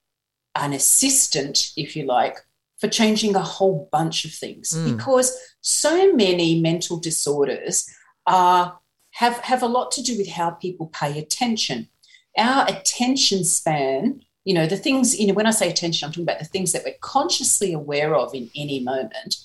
an 0.56 0.74
assistant, 0.74 1.72
if 1.78 1.96
you 1.96 2.06
like, 2.06 2.38
for 2.80 2.88
changing 2.88 3.36
a 3.36 3.42
whole 3.44 3.88
bunch 3.92 4.26
of 4.26 4.34
things 4.34 4.74
Mm. 4.74 4.98
because 4.98 5.38
so 5.62 6.14
many 6.14 6.60
mental 6.60 6.98
disorders 7.00 7.86
are 8.28 8.80
have 9.12 9.38
have 9.40 9.64
a 9.64 9.68
lot 9.68 9.92
to 9.92 10.02
do 10.02 10.18
with 10.18 10.30
how 10.30 10.52
people 10.52 10.88
pay 10.88 11.18
attention. 11.20 11.90
Our 12.38 12.66
attention 12.68 13.44
span 13.44 14.22
you 14.44 14.54
know, 14.54 14.66
the 14.66 14.78
things, 14.78 15.20
you 15.20 15.28
know, 15.28 15.34
when 15.34 15.46
I 15.46 15.52
say 15.52 15.70
attention, 15.70 16.06
I'm 16.06 16.12
talking 16.12 16.24
about 16.24 16.40
the 16.40 16.46
things 16.46 16.72
that 16.72 16.84
we're 16.84 16.96
consciously 17.02 17.74
aware 17.74 18.16
of 18.16 18.34
in 18.34 18.50
any 18.56 18.80
moment. 18.80 19.38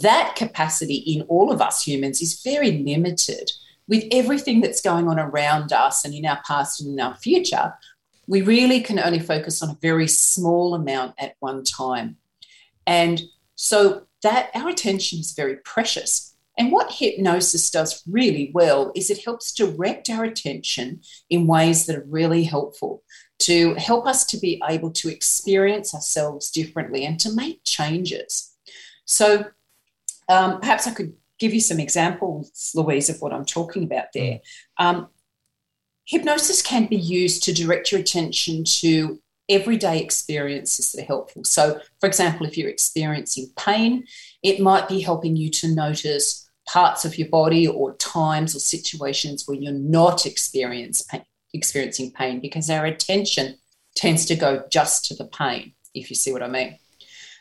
That 0.00 0.34
capacity 0.36 0.94
in 0.94 1.22
all 1.22 1.50
of 1.50 1.60
us 1.60 1.84
humans 1.84 2.22
is 2.22 2.40
very 2.42 2.82
limited. 2.82 3.50
With 3.88 4.04
everything 4.12 4.60
that's 4.60 4.80
going 4.80 5.08
on 5.08 5.18
around 5.18 5.72
us 5.72 6.04
and 6.04 6.14
in 6.14 6.24
our 6.24 6.40
past 6.46 6.80
and 6.80 6.92
in 6.92 7.04
our 7.04 7.16
future, 7.16 7.74
we 8.28 8.42
really 8.42 8.80
can 8.80 9.00
only 9.00 9.18
focus 9.18 9.60
on 9.60 9.70
a 9.70 9.78
very 9.82 10.06
small 10.06 10.74
amount 10.74 11.14
at 11.18 11.34
one 11.40 11.64
time. 11.64 12.16
And 12.86 13.22
so 13.56 14.06
that 14.22 14.50
our 14.54 14.68
attention 14.68 15.18
is 15.18 15.32
very 15.32 15.56
precious. 15.56 16.31
And 16.58 16.70
what 16.70 16.92
hypnosis 16.92 17.70
does 17.70 18.02
really 18.06 18.50
well 18.52 18.92
is 18.94 19.10
it 19.10 19.24
helps 19.24 19.52
direct 19.52 20.10
our 20.10 20.24
attention 20.24 21.00
in 21.30 21.46
ways 21.46 21.86
that 21.86 21.96
are 21.96 22.06
really 22.06 22.44
helpful 22.44 23.02
to 23.40 23.74
help 23.74 24.06
us 24.06 24.26
to 24.26 24.38
be 24.38 24.62
able 24.68 24.90
to 24.92 25.08
experience 25.08 25.94
ourselves 25.94 26.50
differently 26.50 27.04
and 27.04 27.18
to 27.20 27.32
make 27.32 27.64
changes. 27.64 28.54
So 29.04 29.46
um, 30.28 30.60
perhaps 30.60 30.86
I 30.86 30.92
could 30.92 31.14
give 31.38 31.54
you 31.54 31.60
some 31.60 31.80
examples, 31.80 32.70
Louise, 32.74 33.08
of 33.08 33.20
what 33.20 33.32
I'm 33.32 33.44
talking 33.44 33.82
about 33.84 34.06
there. 34.14 34.40
Um, 34.78 35.08
hypnosis 36.04 36.62
can 36.62 36.86
be 36.86 36.96
used 36.96 37.42
to 37.44 37.52
direct 37.52 37.90
your 37.90 38.00
attention 38.00 38.64
to 38.64 39.20
everyday 39.48 40.00
experiences 40.00 40.92
that 40.92 41.02
are 41.02 41.06
helpful. 41.06 41.44
So, 41.44 41.80
for 42.00 42.06
example, 42.06 42.46
if 42.46 42.56
you're 42.56 42.68
experiencing 42.68 43.50
pain, 43.56 44.04
it 44.42 44.60
might 44.60 44.88
be 44.88 45.00
helping 45.00 45.36
you 45.36 45.50
to 45.50 45.74
notice 45.74 46.48
parts 46.68 47.04
of 47.04 47.18
your 47.18 47.28
body 47.28 47.66
or 47.66 47.94
times 47.96 48.54
or 48.54 48.60
situations 48.60 49.44
where 49.46 49.56
you're 49.56 49.72
not 49.72 50.24
pain, 50.24 51.24
experiencing 51.52 52.12
pain 52.12 52.40
because 52.40 52.70
our 52.70 52.86
attention 52.86 53.56
tends 53.96 54.24
to 54.26 54.36
go 54.36 54.64
just 54.70 55.04
to 55.06 55.14
the 55.14 55.26
pain, 55.26 55.74
if 55.94 56.08
you 56.08 56.16
see 56.16 56.32
what 56.32 56.42
I 56.42 56.48
mean. 56.48 56.78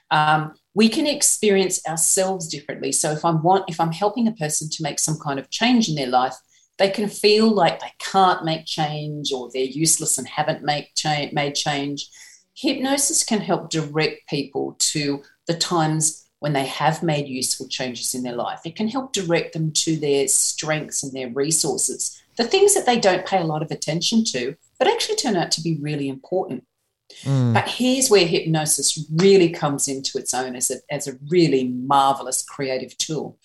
Um, 0.09 0.53
we 0.73 0.89
can 0.89 1.07
experience 1.07 1.85
ourselves 1.87 2.47
differently. 2.47 2.91
So 2.91 3.11
if 3.11 3.23
I'm 3.23 3.41
want, 3.43 3.65
if 3.69 3.79
I'm 3.79 3.91
helping 3.91 4.27
a 4.27 4.33
person 4.33 4.69
to 4.69 4.83
make 4.83 4.99
some 4.99 5.17
kind 5.19 5.39
of 5.39 5.49
change 5.49 5.87
in 5.87 5.95
their 5.95 6.07
life, 6.07 6.35
they 6.81 6.89
can 6.89 7.07
feel 7.07 7.49
like 7.49 7.79
they 7.79 7.93
can't 7.99 8.43
make 8.43 8.65
change 8.65 9.31
or 9.31 9.49
they're 9.51 9.63
useless 9.63 10.17
and 10.17 10.27
haven't 10.27 10.63
make 10.63 10.93
cha- 10.95 11.29
made 11.31 11.55
change. 11.55 12.09
Hypnosis 12.55 13.23
can 13.23 13.39
help 13.39 13.69
direct 13.69 14.27
people 14.27 14.75
to 14.79 15.23
the 15.47 15.55
times 15.55 16.27
when 16.39 16.53
they 16.53 16.65
have 16.65 17.03
made 17.03 17.27
useful 17.27 17.67
changes 17.67 18.13
in 18.13 18.23
their 18.23 18.35
life. 18.35 18.61
It 18.65 18.75
can 18.75 18.87
help 18.87 19.13
direct 19.13 19.53
them 19.53 19.71
to 19.73 19.95
their 19.95 20.27
strengths 20.27 21.03
and 21.03 21.13
their 21.13 21.29
resources 21.29 22.21
the 22.37 22.43
things 22.47 22.73
that 22.73 22.85
they 22.85 22.99
don't 22.99 23.25
pay 23.25 23.39
a 23.39 23.45
lot 23.45 23.61
of 23.61 23.71
attention 23.71 24.23
to, 24.25 24.55
but 24.79 24.87
actually 24.87 25.15
turn 25.15 25.35
out 25.35 25.51
to 25.51 25.61
be 25.61 25.77
really 25.79 26.09
important. 26.09 26.65
Mm. 27.23 27.53
But 27.53 27.67
here's 27.67 28.09
where 28.09 28.25
hypnosis 28.25 29.05
really 29.13 29.49
comes 29.49 29.87
into 29.87 30.17
its 30.17 30.33
own 30.33 30.55
as 30.55 30.71
a, 30.71 30.75
as 30.89 31.07
a 31.07 31.17
really 31.29 31.67
marvelous 31.67 32.41
creative 32.41 32.97
tool. 32.97 33.37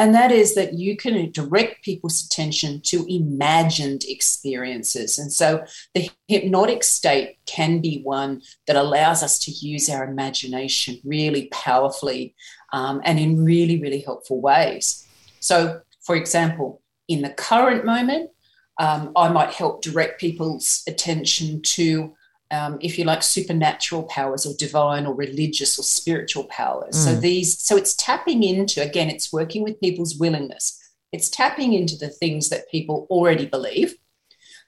And 0.00 0.14
that 0.14 0.32
is 0.32 0.54
that 0.54 0.72
you 0.72 0.96
can 0.96 1.30
direct 1.30 1.84
people's 1.84 2.24
attention 2.24 2.80
to 2.86 3.04
imagined 3.06 4.02
experiences. 4.08 5.18
And 5.18 5.30
so 5.30 5.62
the 5.92 6.08
hypnotic 6.26 6.84
state 6.84 7.36
can 7.44 7.82
be 7.82 8.00
one 8.02 8.40
that 8.66 8.76
allows 8.76 9.22
us 9.22 9.38
to 9.40 9.50
use 9.50 9.90
our 9.90 10.04
imagination 10.04 10.98
really 11.04 11.48
powerfully 11.52 12.34
um, 12.72 13.02
and 13.04 13.20
in 13.20 13.44
really, 13.44 13.78
really 13.78 14.00
helpful 14.00 14.40
ways. 14.40 15.06
So, 15.40 15.82
for 16.00 16.16
example, 16.16 16.80
in 17.06 17.20
the 17.20 17.30
current 17.30 17.84
moment. 17.84 18.30
Um, 18.78 19.12
I 19.14 19.28
might 19.28 19.52
help 19.52 19.82
direct 19.82 20.18
people's 20.18 20.82
attention 20.86 21.60
to, 21.60 22.14
um, 22.50 22.78
if 22.80 22.98
you 22.98 23.04
like, 23.04 23.22
supernatural 23.22 24.04
powers 24.04 24.46
or 24.46 24.54
divine 24.58 25.06
or 25.06 25.14
religious 25.14 25.78
or 25.78 25.82
spiritual 25.82 26.44
powers. 26.44 26.96
Mm. 26.96 27.04
So 27.04 27.14
these, 27.14 27.58
so 27.58 27.76
it's 27.76 27.94
tapping 27.94 28.42
into 28.42 28.82
again, 28.82 29.08
it's 29.08 29.32
working 29.32 29.62
with 29.62 29.80
people's 29.80 30.16
willingness. 30.16 30.76
It's 31.12 31.28
tapping 31.28 31.72
into 31.72 31.96
the 31.96 32.08
things 32.08 32.48
that 32.50 32.70
people 32.70 33.06
already 33.10 33.46
believe, 33.46 33.94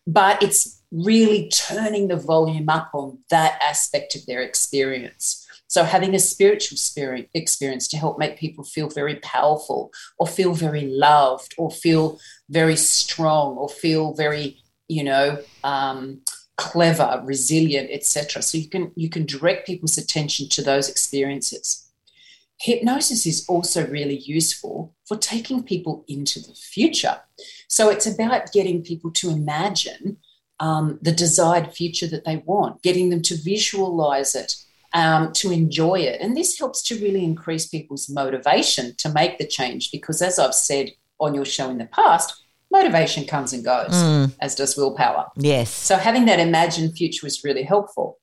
but 0.06 0.42
it's 0.42 0.82
really 0.90 1.48
turning 1.50 2.08
the 2.08 2.16
volume 2.16 2.68
up 2.68 2.90
on 2.92 3.18
that 3.30 3.58
aspect 3.62 4.14
of 4.14 4.26
their 4.26 4.42
experience. 4.42 5.46
So, 5.68 5.84
having 5.84 6.14
a 6.14 6.18
spiritual 6.18 6.76
spirit 6.76 7.30
experience 7.32 7.88
to 7.88 7.96
help 7.96 8.18
make 8.18 8.36
people 8.36 8.62
feel 8.62 8.90
very 8.90 9.16
powerful 9.16 9.90
or 10.18 10.26
feel 10.26 10.52
very 10.52 10.86
loved 10.86 11.54
or 11.56 11.70
feel 11.70 12.18
very 12.50 12.76
strong 12.76 13.56
or 13.56 13.70
feel 13.70 14.12
very, 14.12 14.58
you 14.88 15.02
know, 15.02 15.38
um, 15.64 16.20
clever, 16.62 17.20
resilient, 17.24 17.90
etc. 17.90 18.40
So 18.40 18.56
you 18.56 18.68
can 18.68 18.92
you 18.94 19.10
can 19.10 19.26
direct 19.26 19.66
people's 19.66 19.98
attention 19.98 20.48
to 20.50 20.62
those 20.62 20.88
experiences. 20.88 21.90
Hypnosis 22.60 23.26
is 23.26 23.44
also 23.48 23.84
really 23.88 24.18
useful 24.18 24.94
for 25.04 25.16
taking 25.16 25.64
people 25.64 26.04
into 26.06 26.38
the 26.38 26.54
future. 26.54 27.16
So 27.66 27.90
it's 27.90 28.06
about 28.06 28.52
getting 28.52 28.84
people 28.84 29.10
to 29.12 29.30
imagine 29.30 30.18
um, 30.60 31.00
the 31.02 31.10
desired 31.10 31.72
future 31.72 32.06
that 32.06 32.24
they 32.24 32.36
want, 32.36 32.82
getting 32.82 33.10
them 33.10 33.22
to 33.22 33.34
visualize 33.42 34.36
it, 34.36 34.54
um, 34.94 35.32
to 35.32 35.50
enjoy 35.50 35.96
it. 36.10 36.20
And 36.20 36.36
this 36.36 36.56
helps 36.56 36.82
to 36.84 37.00
really 37.00 37.24
increase 37.24 37.66
people's 37.66 38.08
motivation 38.08 38.94
to 38.98 39.12
make 39.12 39.38
the 39.38 39.46
change 39.48 39.90
because, 39.90 40.22
as 40.22 40.38
I've 40.38 40.54
said 40.54 40.90
on 41.18 41.34
your 41.34 41.44
show 41.44 41.68
in 41.68 41.78
the 41.78 41.86
past, 41.86 42.41
motivation 42.72 43.24
comes 43.24 43.52
and 43.52 43.64
goes, 43.64 43.90
mm. 43.92 44.34
as 44.40 44.56
does 44.56 44.76
willpower. 44.76 45.28
Yes. 45.36 45.70
So, 45.70 45.96
having 45.96 46.24
that 46.24 46.40
imagined 46.40 46.96
future 46.96 47.26
is 47.26 47.44
really 47.44 47.62
helpful. 47.62 48.18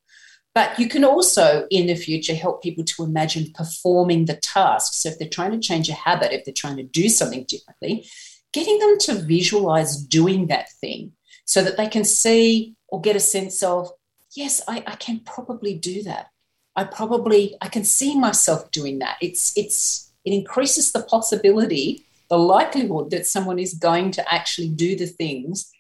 But 0.56 0.78
you 0.80 0.90
can 0.90 1.06
also, 1.06 1.68
in 1.70 1.88
the 1.88 1.96
future, 1.96 2.34
help 2.34 2.62
people 2.62 2.84
to 2.84 3.04
imagine 3.04 3.54
performing 3.54 4.26
the 4.26 4.36
task. 4.36 4.94
So, 4.94 5.10
if 5.10 5.20
they're 5.20 5.30
trying 5.30 5.52
to 5.52 5.60
change 5.60 5.88
a 5.88 5.94
habit, 5.94 6.34
if 6.34 6.44
they're 6.44 6.54
trying 6.54 6.78
to 6.78 6.84
do 6.84 7.08
something 7.08 7.46
differently, 7.48 8.10
getting 8.52 8.80
them 8.80 8.98
to 9.00 9.14
visualize 9.16 9.96
doing 9.96 10.48
that 10.48 10.70
thing 10.82 11.14
so 11.46 11.64
that 11.64 11.78
they 11.78 11.88
can 11.88 12.04
see 12.04 12.76
or 12.90 13.00
get 13.00 13.16
a 13.16 13.20
sense 13.20 13.64
of, 13.64 13.92
yes, 14.36 14.62
I, 14.68 14.84
I 14.86 14.96
can 14.96 15.20
probably 15.20 15.76
do 15.76 16.04
that. 16.04 16.28
I 16.76 16.84
probably 16.86 17.56
I 17.62 17.68
can 17.68 17.84
see 17.84 18.18
myself 18.18 18.72
doing 18.72 19.00
that. 19.00 19.18
It's 19.22 19.52
it's 19.58 20.12
it 20.26 20.34
increases 20.34 20.92
the 20.92 21.02
possibility, 21.04 22.06
the 22.30 22.38
likelihood 22.38 23.10
that 23.12 23.26
someone 23.26 23.60
is 23.60 23.74
going 23.74 24.12
to 24.12 24.34
actually 24.34 24.70
do 24.70 24.96
the 24.96 25.08
things 25.08 25.72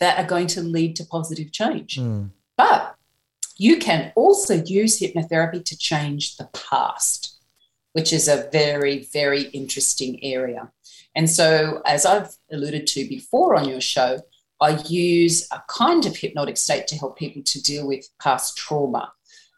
that 0.00 0.18
are 0.18 0.26
going 0.26 0.46
to 0.48 0.60
lead 0.60 0.96
to 0.96 1.04
positive 1.04 1.52
change. 1.52 1.96
Mm. 1.96 2.30
But 2.56 2.94
you 3.56 3.78
can 3.78 4.12
also 4.16 4.62
use 4.62 5.00
hypnotherapy 5.00 5.64
to 5.64 5.78
change 5.78 6.36
the 6.36 6.48
past, 6.52 7.38
which 7.92 8.12
is 8.12 8.28
a 8.28 8.48
very, 8.52 9.08
very 9.12 9.42
interesting 9.48 10.22
area. 10.22 10.70
And 11.14 11.30
so, 11.30 11.80
as 11.86 12.04
I've 12.04 12.36
alluded 12.50 12.86
to 12.88 13.08
before 13.08 13.54
on 13.54 13.68
your 13.68 13.80
show, 13.80 14.20
I 14.60 14.80
use 14.86 15.46
a 15.52 15.62
kind 15.68 16.04
of 16.06 16.16
hypnotic 16.16 16.56
state 16.56 16.86
to 16.88 16.96
help 16.96 17.18
people 17.18 17.42
to 17.42 17.62
deal 17.62 17.86
with 17.86 18.08
past 18.20 18.56
trauma. 18.56 19.12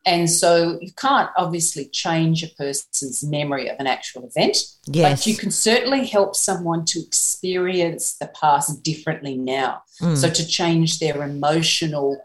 And 0.07 0.31
so 0.31 0.79
you 0.81 0.93
can't 0.93 1.29
obviously 1.37 1.87
change 1.87 2.45
a 2.45 2.49
person's 2.57 3.25
memory 3.25 3.69
of 3.69 3.77
an 3.81 3.89
actual 3.89 4.25
event, 4.25 4.57
yes. 4.87 5.25
but 5.25 5.27
you 5.27 5.37
can 5.37 5.51
certainly 5.51 6.07
help 6.07 6.37
someone 6.37 6.85
to 6.87 7.01
experience 7.01 8.17
the 8.17 8.29
past 8.29 8.85
differently 8.85 9.37
now. 9.37 9.83
Mm. 10.01 10.17
So 10.17 10.31
to 10.31 10.47
change 10.47 11.01
their 11.01 11.25
emotional 11.25 12.25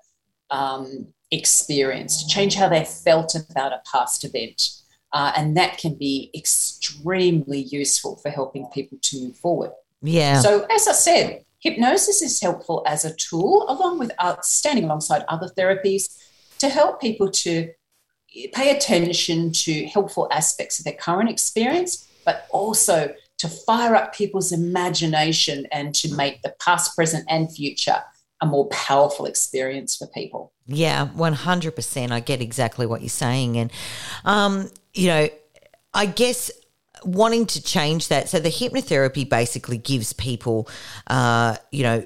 um, 0.51 1.07
experience, 1.31 2.23
to 2.23 2.29
change 2.29 2.53
how 2.53 2.69
they 2.69 2.85
felt 2.85 3.35
about 3.35 3.73
a 3.73 3.81
past 3.91 4.23
event. 4.23 4.69
Uh, 5.11 5.33
and 5.35 5.57
that 5.57 5.79
can 5.79 5.95
be 5.95 6.29
extremely 6.35 7.63
useful 7.63 8.15
for 8.17 8.29
helping 8.29 8.67
people 8.67 8.97
to 9.01 9.23
move 9.23 9.35
forward. 9.35 9.71
Yeah. 10.03 10.39
So, 10.39 10.65
as 10.73 10.87
I 10.87 10.93
said, 10.93 11.43
hypnosis 11.59 12.21
is 12.21 12.39
helpful 12.41 12.81
as 12.87 13.03
a 13.03 13.13
tool, 13.15 13.65
along 13.67 13.99
with 13.99 14.11
uh, 14.19 14.37
standing 14.41 14.85
alongside 14.85 15.25
other 15.27 15.47
therapies 15.47 16.17
to 16.61 16.69
help 16.69 17.01
people 17.01 17.29
to 17.29 17.69
pay 18.53 18.75
attention 18.75 19.51
to 19.51 19.85
helpful 19.87 20.27
aspects 20.31 20.79
of 20.79 20.85
their 20.85 20.93
current 20.93 21.29
experience, 21.29 22.07
but 22.23 22.47
also 22.51 23.13
to 23.39 23.47
fire 23.47 23.95
up 23.95 24.13
people's 24.13 24.51
imagination 24.51 25.67
and 25.71 25.93
to 25.95 26.13
make 26.13 26.41
the 26.43 26.53
past, 26.63 26.95
present, 26.95 27.25
and 27.27 27.51
future 27.51 27.97
a 28.41 28.45
more 28.45 28.67
powerful 28.69 29.25
experience 29.25 29.95
for 29.97 30.07
people. 30.07 30.53
Yeah, 30.67 31.07
100%. 31.15 32.11
I 32.11 32.19
get 32.19 32.41
exactly 32.41 32.85
what 32.85 33.01
you're 33.01 33.09
saying. 33.09 33.57
And, 33.57 33.71
um, 34.23 34.69
you 34.93 35.07
know, 35.07 35.29
I 35.93 36.05
guess 36.05 36.51
wanting 37.03 37.47
to 37.47 37.61
change 37.61 38.07
that. 38.09 38.29
So 38.29 38.39
the 38.39 38.49
hypnotherapy 38.49 39.27
basically 39.27 39.77
gives 39.77 40.13
people, 40.13 40.69
uh, 41.07 41.57
you 41.71 41.83
know, 41.83 42.05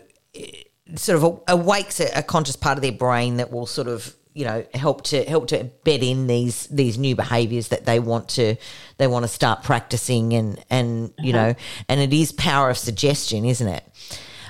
sort 0.95 1.21
of 1.21 1.41
awakes 1.47 1.99
a, 1.99 2.19
a 2.19 2.23
conscious 2.23 2.55
part 2.55 2.77
of 2.77 2.81
their 2.81 2.91
brain 2.91 3.37
that 3.37 3.51
will 3.51 3.65
sort 3.65 3.87
of 3.87 4.15
you 4.35 4.45
know 4.45 4.63
help 4.73 5.01
to 5.01 5.23
help 5.23 5.47
to 5.47 5.63
bed 5.83 6.03
in 6.03 6.27
these 6.27 6.67
these 6.67 6.97
new 6.99 7.15
behaviors 7.15 7.69
that 7.69 7.85
they 7.85 7.99
want 7.99 8.29
to 8.29 8.55
they 8.97 9.07
want 9.07 9.23
to 9.23 9.29
start 9.29 9.63
practicing 9.63 10.33
and 10.33 10.63
and 10.69 11.13
you 11.17 11.33
uh-huh. 11.33 11.47
know 11.47 11.55
and 11.89 11.99
it 11.99 12.13
is 12.13 12.31
power 12.31 12.69
of 12.69 12.77
suggestion 12.77 13.45
isn't 13.45 13.69
it 13.69 13.83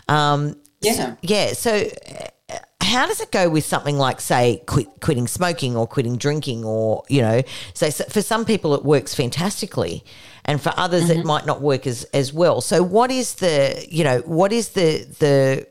um 0.10 0.58
yeah 0.82 1.16
yeah 1.22 1.54
so 1.54 1.88
how 2.86 3.08
does 3.08 3.20
it 3.20 3.32
go 3.32 3.50
with 3.50 3.66
something 3.66 3.98
like, 3.98 4.22
say, 4.22 4.62
quit, 4.68 4.88
quitting 5.02 5.28
smoking 5.28 5.76
or 5.76 5.88
quitting 5.88 6.18
drinking, 6.18 6.64
or 6.64 7.04
you 7.10 7.22
know, 7.22 7.42
so, 7.74 7.90
so 7.90 8.04
for 8.06 8.22
some 8.22 8.46
people 8.46 8.76
it 8.76 8.86
works 8.86 9.14
fantastically, 9.14 10.06
and 10.46 10.62
for 10.62 10.72
others 10.78 11.06
Mm-hmm. 11.06 11.20
it 11.22 11.26
might 11.26 11.46
not 11.46 11.62
work 11.62 11.88
as 11.88 12.04
as 12.06 12.32
well. 12.32 12.62
So, 12.62 12.84
what 12.84 13.12
is 13.12 13.36
the 13.36 13.86
you 13.90 14.04
know 14.04 14.20
what 14.20 14.54
is 14.54 14.70
the 14.70 15.06
the 15.20 15.68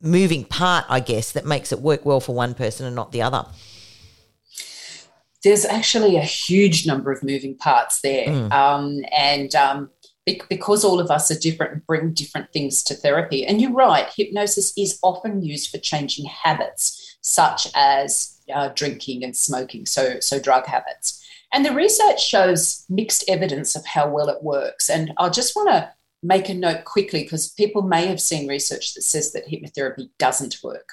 moving 0.00 0.44
part, 0.44 0.84
I 0.88 1.00
guess, 1.00 1.32
that 1.32 1.44
makes 1.44 1.72
it 1.72 1.80
work 1.80 2.04
well 2.04 2.20
for 2.20 2.34
one 2.34 2.54
person 2.54 2.86
and 2.86 2.94
not 2.94 3.12
the 3.12 3.22
other? 3.22 3.46
there's 5.44 5.64
actually 5.64 6.16
a 6.16 6.22
huge 6.22 6.86
number 6.86 7.12
of 7.12 7.22
moving 7.22 7.56
parts 7.56 8.00
there. 8.00 8.28
Um, 8.52 9.04
and 9.12 9.54
um, 9.54 9.90
because 10.48 10.84
all 10.84 11.00
of 11.00 11.10
us 11.10 11.30
are 11.30 11.38
different 11.38 11.72
and 11.72 11.86
bring 11.86 12.12
different 12.12 12.52
things 12.52 12.82
to 12.84 12.94
therapy. 12.94 13.46
And 13.46 13.60
you're 13.60 13.72
right, 13.72 14.06
hypnosis 14.14 14.72
is 14.76 14.98
often 15.02 15.42
used 15.42 15.70
for 15.70 15.78
changing 15.78 16.26
habits, 16.26 17.16
such 17.20 17.68
as 17.74 18.38
uh, 18.52 18.70
drinking 18.74 19.24
and 19.24 19.36
smoking, 19.36 19.86
so, 19.86 20.20
so 20.20 20.38
drug 20.38 20.66
habits. 20.66 21.24
And 21.52 21.64
the 21.64 21.72
research 21.72 22.22
shows 22.22 22.84
mixed 22.90 23.24
evidence 23.26 23.74
of 23.74 23.86
how 23.86 24.08
well 24.08 24.28
it 24.28 24.42
works. 24.42 24.90
And 24.90 25.12
I 25.16 25.30
just 25.30 25.56
want 25.56 25.70
to 25.70 25.90
make 26.22 26.48
a 26.48 26.54
note 26.54 26.84
quickly 26.84 27.22
because 27.22 27.52
people 27.52 27.82
may 27.82 28.06
have 28.06 28.20
seen 28.20 28.48
research 28.48 28.94
that 28.94 29.02
says 29.02 29.32
that 29.32 29.48
hypnotherapy 29.48 30.10
doesn't 30.18 30.58
work. 30.62 30.90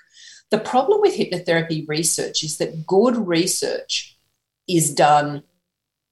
The 0.51 0.59
problem 0.59 1.01
with 1.01 1.17
hypnotherapy 1.17 1.87
research 1.87 2.43
is 2.43 2.57
that 2.57 2.85
good 2.85 3.15
research 3.27 4.17
is 4.67 4.93
done 4.93 5.43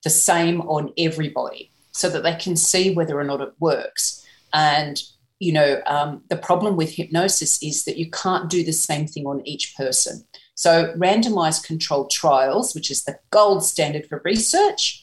the 0.03 0.09
same 0.09 0.61
on 0.61 0.91
everybody 0.97 1.71
so 1.91 2.09
that 2.09 2.23
they 2.23 2.35
can 2.35 2.55
see 2.55 2.93
whether 2.93 3.17
or 3.19 3.23
not 3.23 3.41
it 3.41 3.53
works. 3.59 4.25
And, 4.53 5.01
you 5.39 5.53
know, 5.53 5.81
um, 5.85 6.23
the 6.29 6.35
problem 6.35 6.75
with 6.75 6.95
hypnosis 6.95 7.61
is 7.61 7.85
that 7.85 7.97
you 7.97 8.09
can't 8.09 8.49
do 8.49 8.63
the 8.63 8.73
same 8.73 9.07
thing 9.07 9.25
on 9.25 9.45
each 9.47 9.75
person. 9.77 10.25
So, 10.55 10.93
randomized 10.97 11.65
controlled 11.65 12.11
trials, 12.11 12.75
which 12.75 12.91
is 12.91 13.03
the 13.03 13.17
gold 13.31 13.63
standard 13.63 14.07
for 14.07 14.21
research, 14.23 15.02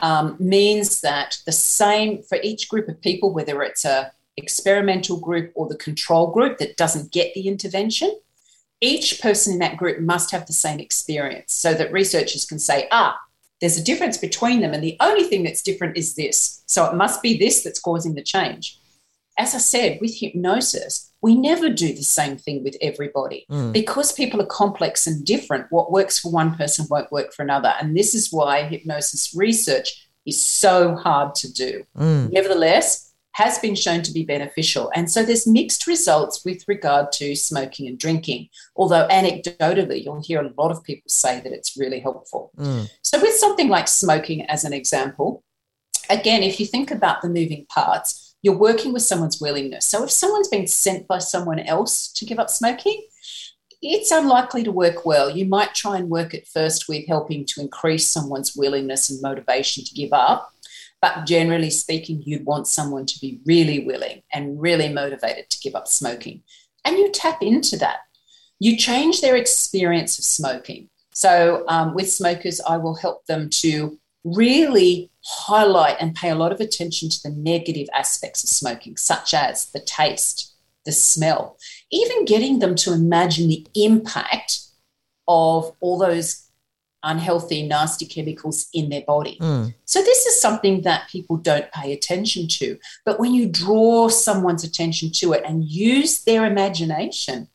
um, 0.00 0.36
means 0.38 1.00
that 1.00 1.38
the 1.46 1.52
same 1.52 2.22
for 2.22 2.38
each 2.42 2.68
group 2.68 2.88
of 2.88 3.00
people, 3.00 3.32
whether 3.32 3.62
it's 3.62 3.84
a 3.84 4.12
experimental 4.36 5.18
group 5.18 5.52
or 5.54 5.68
the 5.68 5.76
control 5.76 6.30
group 6.30 6.58
that 6.58 6.76
doesn't 6.76 7.12
get 7.12 7.34
the 7.34 7.48
intervention, 7.48 8.16
each 8.80 9.20
person 9.20 9.54
in 9.54 9.58
that 9.58 9.76
group 9.76 10.00
must 10.00 10.30
have 10.30 10.46
the 10.46 10.52
same 10.52 10.78
experience 10.78 11.52
so 11.52 11.74
that 11.74 11.92
researchers 11.92 12.44
can 12.44 12.58
say, 12.58 12.86
ah, 12.92 13.18
there's 13.60 13.76
a 13.76 13.82
difference 13.82 14.16
between 14.16 14.60
them, 14.60 14.72
and 14.72 14.84
the 14.84 14.96
only 15.00 15.24
thing 15.24 15.42
that's 15.42 15.62
different 15.62 15.96
is 15.96 16.14
this. 16.14 16.62
So 16.66 16.84
it 16.84 16.94
must 16.94 17.22
be 17.22 17.36
this 17.36 17.64
that's 17.64 17.80
causing 17.80 18.14
the 18.14 18.22
change. 18.22 18.78
As 19.38 19.54
I 19.54 19.58
said, 19.58 19.98
with 20.00 20.18
hypnosis, 20.18 21.12
we 21.22 21.34
never 21.34 21.68
do 21.70 21.92
the 21.92 22.02
same 22.02 22.36
thing 22.36 22.62
with 22.62 22.76
everybody 22.80 23.46
hmm. 23.48 23.72
because 23.72 24.12
people 24.12 24.42
are 24.42 24.46
complex 24.46 25.06
and 25.06 25.24
different. 25.24 25.66
What 25.70 25.92
works 25.92 26.18
for 26.18 26.30
one 26.30 26.56
person 26.56 26.86
won't 26.90 27.12
work 27.12 27.32
for 27.32 27.42
another. 27.42 27.72
And 27.80 27.96
this 27.96 28.14
is 28.14 28.32
why 28.32 28.64
hypnosis 28.64 29.34
research 29.34 30.08
is 30.26 30.44
so 30.44 30.94
hard 30.94 31.34
to 31.36 31.52
do. 31.52 31.84
Hmm. 31.96 32.26
Nevertheless, 32.30 33.08
has 33.38 33.58
been 33.60 33.76
shown 33.76 34.02
to 34.02 34.12
be 34.12 34.24
beneficial. 34.24 34.90
And 34.96 35.08
so 35.08 35.22
there's 35.22 35.46
mixed 35.46 35.86
results 35.86 36.44
with 36.44 36.64
regard 36.66 37.12
to 37.12 37.36
smoking 37.36 37.86
and 37.86 37.96
drinking, 37.96 38.48
although 38.74 39.06
anecdotally, 39.06 40.02
you'll 40.04 40.20
hear 40.20 40.42
a 40.42 40.52
lot 40.60 40.72
of 40.72 40.82
people 40.82 41.08
say 41.08 41.40
that 41.40 41.52
it's 41.52 41.76
really 41.76 42.00
helpful. 42.00 42.50
Hmm. 42.58 42.82
So, 43.02 43.20
with 43.20 43.34
something 43.34 43.68
like 43.68 43.86
smoking, 43.86 44.44
as 44.46 44.64
an 44.64 44.72
example, 44.72 45.44
again, 46.10 46.42
if 46.42 46.58
you 46.58 46.66
think 46.66 46.90
about 46.90 47.22
the 47.22 47.28
moving 47.28 47.64
parts, 47.68 48.27
you're 48.42 48.56
working 48.56 48.92
with 48.92 49.02
someone's 49.02 49.40
willingness. 49.40 49.84
So, 49.84 50.04
if 50.04 50.10
someone's 50.10 50.48
been 50.48 50.66
sent 50.66 51.06
by 51.06 51.18
someone 51.18 51.58
else 51.60 52.12
to 52.12 52.24
give 52.24 52.38
up 52.38 52.50
smoking, 52.50 53.02
it's 53.80 54.10
unlikely 54.10 54.64
to 54.64 54.72
work 54.72 55.06
well. 55.06 55.30
You 55.30 55.44
might 55.44 55.74
try 55.74 55.96
and 55.96 56.10
work 56.10 56.34
at 56.34 56.46
first 56.48 56.88
with 56.88 57.06
helping 57.06 57.44
to 57.46 57.60
increase 57.60 58.10
someone's 58.10 58.56
willingness 58.56 59.10
and 59.10 59.22
motivation 59.22 59.84
to 59.84 59.94
give 59.94 60.12
up. 60.12 60.52
But 61.00 61.26
generally 61.26 61.70
speaking, 61.70 62.22
you'd 62.24 62.44
want 62.44 62.66
someone 62.66 63.06
to 63.06 63.20
be 63.20 63.40
really 63.44 63.84
willing 63.86 64.22
and 64.32 64.60
really 64.60 64.88
motivated 64.92 65.48
to 65.50 65.60
give 65.60 65.76
up 65.76 65.86
smoking. 65.86 66.42
And 66.84 66.96
you 66.96 67.12
tap 67.12 67.40
into 67.40 67.76
that. 67.78 67.98
You 68.58 68.76
change 68.76 69.20
their 69.20 69.36
experience 69.36 70.18
of 70.18 70.24
smoking. 70.24 70.88
So, 71.12 71.64
um, 71.68 71.94
with 71.94 72.10
smokers, 72.10 72.60
I 72.60 72.76
will 72.78 72.94
help 72.94 73.26
them 73.26 73.48
to 73.50 73.98
really 74.24 75.10
highlight 75.24 75.96
and 76.00 76.14
pay 76.14 76.30
a 76.30 76.34
lot 76.34 76.52
of 76.52 76.60
attention 76.60 77.08
to 77.08 77.22
the 77.22 77.30
negative 77.30 77.88
aspects 77.94 78.42
of 78.42 78.50
smoking, 78.50 78.96
such 78.96 79.34
as 79.34 79.70
the 79.72 79.80
taste, 79.80 80.54
the 80.84 80.92
smell, 80.92 81.58
even 81.90 82.24
getting 82.24 82.58
them 82.58 82.74
to 82.74 82.92
imagine 82.92 83.48
the 83.48 83.66
impact 83.74 84.60
of 85.26 85.72
all 85.80 85.98
those 85.98 86.48
unhealthy, 87.02 87.66
nasty 87.66 88.06
chemicals 88.06 88.68
in 88.74 88.88
their 88.88 89.02
body. 89.02 89.36
Hmm. 89.40 89.66
So, 89.84 90.02
this 90.02 90.26
is 90.26 90.40
something 90.40 90.82
that 90.82 91.08
people 91.08 91.36
don't 91.36 91.70
pay 91.72 91.92
attention 91.92 92.48
to. 92.48 92.78
But 93.04 93.20
when 93.20 93.34
you 93.34 93.48
draw 93.48 94.08
someone's 94.08 94.64
attention 94.64 95.10
to 95.16 95.32
it 95.32 95.44
and 95.44 95.64
use 95.64 96.24
their 96.24 96.44
imagination 96.44 97.48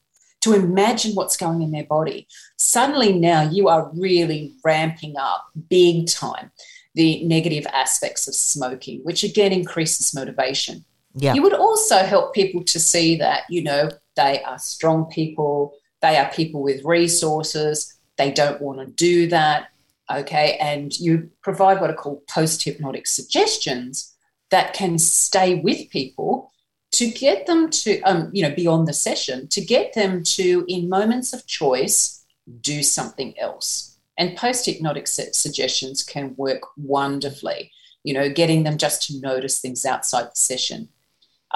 to 0.44 0.54
imagine 0.54 1.16
what's 1.16 1.38
going 1.38 1.62
in 1.62 1.72
their 1.72 1.86
body, 1.86 2.28
suddenly 2.58 3.14
now 3.14 3.50
you 3.50 3.70
are 3.70 3.90
really 3.96 4.54
ramping 4.64 5.16
up 5.18 5.46
big 5.70 6.08
time 6.08 6.52
the 6.96 7.24
negative 7.24 7.66
aspects 7.74 8.28
of 8.28 8.36
smoking, 8.36 9.00
which 9.04 9.24
again 9.24 9.52
increases 9.52 10.14
motivation. 10.14 10.84
Yeah. 11.16 11.34
You 11.34 11.44
would 11.44 11.54
also 11.54 12.00
help 12.00 12.34
people 12.36 12.64
to 12.66 12.80
see 12.80 13.16
that, 13.18 13.44
you 13.50 13.64
know, 13.64 13.90
they 14.16 14.44
are 14.44 14.60
strong 14.60 15.06
people, 15.06 15.74
they 16.02 16.18
are 16.18 16.30
people 16.32 16.62
with 16.62 16.84
resources, 16.84 17.98
they 18.18 18.32
don't 18.32 18.62
want 18.62 18.80
to 18.80 18.86
do 18.86 19.28
that. 19.30 19.70
Okay. 20.12 20.58
And 20.60 20.92
you 21.00 21.30
provide 21.42 21.80
what 21.80 21.90
are 21.90 21.96
called 21.96 22.28
post 22.28 22.64
hypnotic 22.64 23.08
suggestions 23.08 24.14
that 24.52 24.74
can 24.74 25.00
stay 25.00 25.56
with 25.56 25.90
people 25.90 26.52
to 26.94 27.10
get 27.10 27.48
them 27.48 27.70
to, 27.70 28.00
um, 28.02 28.30
you 28.32 28.44
know, 28.44 28.54
beyond 28.54 28.88
the 28.88 28.94
session, 28.94 29.48
to 29.50 29.62
get 29.62 29.94
them 29.94 30.24
to, 30.24 30.64
in 30.68 30.88
moments 30.88 31.34
of 31.34 31.46
choice, 31.48 32.24
do 32.62 32.84
something 32.84 33.38
else. 33.40 33.98
And 34.18 34.38
post 34.38 34.68
hypnotic 34.68 35.08
suggestions 35.08 36.04
can 36.04 36.36
work 36.38 36.62
wonderfully, 36.78 37.72
you 38.04 38.14
know, 38.14 38.30
getting 38.30 38.64
them 38.64 38.78
just 38.78 39.08
to 39.08 39.20
notice 39.20 39.60
things 39.60 39.86
outside 39.86 40.26
the 40.26 40.36
session. 40.36 40.90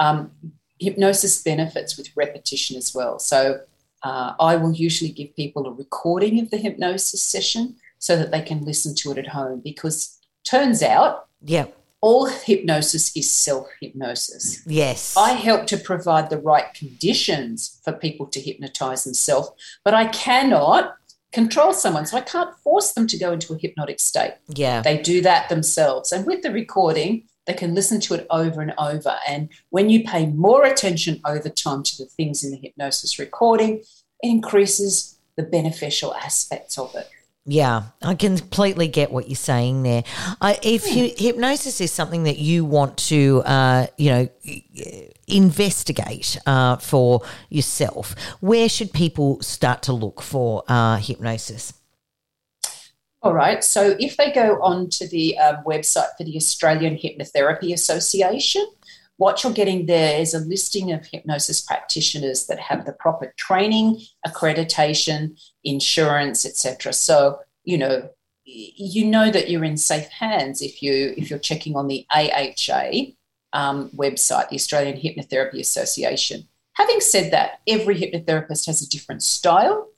Um, 0.00 0.32
hypnosis 0.80 1.40
benefits 1.42 1.96
with 1.96 2.16
repetition 2.16 2.76
as 2.76 2.92
well. 2.92 3.20
So 3.20 3.60
uh, 4.02 4.34
I 4.40 4.56
will 4.56 4.72
usually 4.72 5.10
give 5.10 5.36
people 5.36 5.66
a 5.66 5.72
recording 5.72 6.40
of 6.40 6.50
the 6.50 6.56
hypnosis 6.56 7.22
session 7.22 7.76
so 7.98 8.16
that 8.16 8.32
they 8.32 8.42
can 8.42 8.64
listen 8.64 8.94
to 8.96 9.12
it 9.12 9.18
at 9.18 9.28
home 9.28 9.60
because 9.62 10.18
turns 10.44 10.82
out 10.82 11.26
Yeah. 11.44 11.66
All 12.00 12.26
hypnosis 12.26 13.16
is 13.16 13.32
self 13.32 13.68
hypnosis. 13.80 14.62
Yes. 14.66 15.16
I 15.16 15.30
help 15.32 15.66
to 15.68 15.76
provide 15.76 16.30
the 16.30 16.38
right 16.38 16.72
conditions 16.74 17.80
for 17.84 17.92
people 17.92 18.26
to 18.26 18.40
hypnotize 18.40 19.04
themselves, 19.04 19.50
but 19.84 19.94
I 19.94 20.06
cannot 20.06 20.94
control 21.32 21.72
someone. 21.72 22.06
So 22.06 22.16
I 22.16 22.22
can't 22.22 22.56
force 22.58 22.92
them 22.92 23.06
to 23.08 23.18
go 23.18 23.32
into 23.32 23.52
a 23.52 23.58
hypnotic 23.58 24.00
state. 24.00 24.34
yeah. 24.48 24.80
They 24.82 24.98
do 24.98 25.20
that 25.22 25.48
themselves. 25.48 26.12
And 26.12 26.26
with 26.26 26.42
the 26.42 26.52
recording, 26.52 27.24
they 27.46 27.54
can 27.54 27.74
listen 27.74 28.00
to 28.02 28.14
it 28.14 28.26
over 28.30 28.60
and 28.60 28.74
over. 28.78 29.16
And 29.26 29.48
when 29.70 29.90
you 29.90 30.04
pay 30.04 30.26
more 30.26 30.64
attention 30.64 31.20
over 31.24 31.48
time 31.48 31.82
to 31.82 31.96
the 31.96 32.04
things 32.04 32.44
in 32.44 32.50
the 32.50 32.58
hypnosis 32.58 33.18
recording, 33.18 33.78
it 33.78 34.28
increases 34.28 35.18
the 35.36 35.42
beneficial 35.42 36.14
aspects 36.14 36.78
of 36.78 36.94
it. 36.94 37.08
Yeah, 37.50 37.84
I 38.02 38.14
completely 38.14 38.88
get 38.88 39.10
what 39.10 39.30
you're 39.30 39.36
saying 39.36 39.82
there. 39.82 40.04
I, 40.38 40.58
if 40.62 40.84
hy- 40.84 41.14
hypnosis 41.16 41.80
is 41.80 41.90
something 41.90 42.24
that 42.24 42.36
you 42.36 42.66
want 42.66 42.98
to, 43.08 43.42
uh, 43.46 43.86
you 43.96 44.10
know, 44.10 44.28
investigate 45.26 46.38
uh, 46.44 46.76
for 46.76 47.22
yourself, 47.48 48.14
where 48.40 48.68
should 48.68 48.92
people 48.92 49.40
start 49.40 49.80
to 49.84 49.94
look 49.94 50.20
for 50.20 50.62
uh, 50.68 50.98
hypnosis? 50.98 51.72
All 53.22 53.32
right. 53.32 53.64
So 53.64 53.96
if 53.98 54.18
they 54.18 54.30
go 54.30 54.60
onto 54.62 55.08
the 55.08 55.38
um, 55.38 55.64
website 55.64 56.08
for 56.18 56.24
the 56.24 56.36
Australian 56.36 56.96
Hypnotherapy 56.96 57.72
Association, 57.72 58.66
what 59.18 59.42
you're 59.42 59.52
getting 59.52 59.86
there 59.86 60.20
is 60.20 60.32
a 60.32 60.38
listing 60.38 60.92
of 60.92 61.06
hypnosis 61.06 61.60
practitioners 61.60 62.46
that 62.46 62.58
have 62.58 62.86
the 62.86 62.92
proper 62.92 63.34
training, 63.36 64.00
accreditation, 64.26 65.38
insurance, 65.64 66.46
etc. 66.46 66.92
So 66.92 67.40
you 67.64 67.76
know 67.76 68.08
you 68.44 69.04
know 69.04 69.30
that 69.30 69.50
you're 69.50 69.64
in 69.64 69.76
safe 69.76 70.08
hands 70.08 70.62
if 70.62 70.82
you 70.82 71.14
if 71.18 71.28
you're 71.28 71.38
checking 71.38 71.76
on 71.76 71.86
the 71.86 72.06
AHA 72.10 73.12
um, 73.52 73.90
website, 73.90 74.48
the 74.48 74.56
Australian 74.56 74.96
Hypnotherapy 74.96 75.60
Association. 75.60 76.48
Having 76.74 77.00
said 77.00 77.32
that, 77.32 77.60
every 77.66 77.96
hypnotherapist 77.96 78.66
has 78.66 78.80
a 78.82 78.88
different 78.88 79.22
style. 79.22 79.88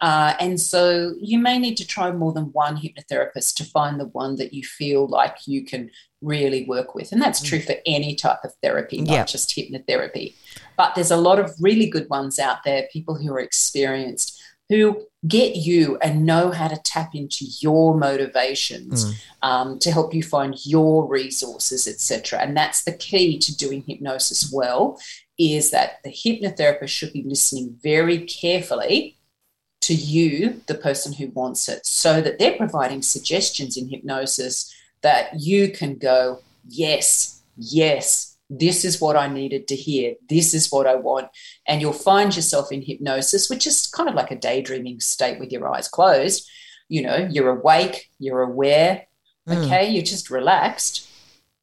Uh, 0.00 0.34
and 0.40 0.60
so 0.60 1.14
you 1.20 1.38
may 1.38 1.58
need 1.58 1.76
to 1.76 1.86
try 1.86 2.10
more 2.10 2.32
than 2.32 2.44
one 2.52 2.76
hypnotherapist 2.76 3.54
to 3.54 3.64
find 3.64 4.00
the 4.00 4.06
one 4.06 4.36
that 4.36 4.54
you 4.54 4.62
feel 4.62 5.06
like 5.06 5.36
you 5.46 5.64
can 5.64 5.90
really 6.22 6.64
work 6.64 6.94
with. 6.94 7.12
And 7.12 7.20
that's 7.20 7.42
true 7.42 7.60
for 7.60 7.76
any 7.86 8.14
type 8.14 8.38
of 8.44 8.52
therapy, 8.62 9.02
not 9.02 9.26
just 9.26 9.50
hypnotherapy. 9.50 10.34
But 10.76 10.94
there's 10.94 11.10
a 11.10 11.16
lot 11.16 11.38
of 11.38 11.54
really 11.60 11.88
good 11.88 12.08
ones 12.08 12.38
out 12.38 12.64
there, 12.64 12.88
people 12.92 13.14
who 13.14 13.32
are 13.32 13.40
experienced 13.40 14.40
who 14.70 15.04
get 15.26 15.56
you 15.56 15.98
and 15.98 16.24
know 16.24 16.52
how 16.52 16.68
to 16.68 16.80
tap 16.84 17.10
into 17.14 17.44
your 17.60 17.94
motivations 17.96 19.04
mm. 19.04 19.14
um, 19.42 19.78
to 19.80 19.90
help 19.90 20.14
you 20.14 20.22
find 20.22 20.64
your 20.64 21.06
resources 21.06 21.86
etc 21.86 22.38
and 22.40 22.56
that's 22.56 22.84
the 22.84 22.92
key 22.92 23.36
to 23.36 23.54
doing 23.54 23.82
hypnosis 23.86 24.50
well 24.54 24.98
is 25.38 25.72
that 25.72 25.98
the 26.04 26.10
hypnotherapist 26.10 26.88
should 26.88 27.12
be 27.12 27.24
listening 27.24 27.76
very 27.82 28.18
carefully 28.24 29.18
to 29.90 29.94
you 29.96 30.62
the 30.68 30.74
person 30.76 31.12
who 31.12 31.26
wants 31.30 31.68
it 31.68 31.84
so 31.84 32.20
that 32.20 32.38
they're 32.38 32.56
providing 32.56 33.02
suggestions 33.02 33.76
in 33.76 33.88
hypnosis 33.88 34.72
that 35.02 35.40
you 35.40 35.68
can 35.68 35.96
go 35.96 36.40
yes 36.68 37.42
yes 37.56 38.30
this 38.52 38.84
is 38.84 39.00
what 39.00 39.16
I 39.16 39.28
needed 39.28 39.68
to 39.68 39.76
hear. 39.76 40.16
This 40.28 40.54
is 40.54 40.72
what 40.72 40.88
I 40.88 40.96
want. 40.96 41.28
And 41.68 41.80
you'll 41.80 41.92
find 41.92 42.34
yourself 42.34 42.72
in 42.72 42.82
hypnosis, 42.82 43.48
which 43.48 43.64
is 43.64 43.86
kind 43.86 44.08
of 44.08 44.16
like 44.16 44.32
a 44.32 44.36
daydreaming 44.36 44.98
state 44.98 45.38
with 45.38 45.52
your 45.52 45.72
eyes 45.72 45.86
closed. 45.86 46.50
You 46.88 47.02
know, 47.02 47.28
you're 47.30 47.50
awake, 47.50 48.10
you're 48.18 48.42
aware, 48.42 49.06
mm. 49.48 49.56
okay, 49.56 49.88
you're 49.88 50.02
just 50.02 50.30
relaxed. 50.30 51.08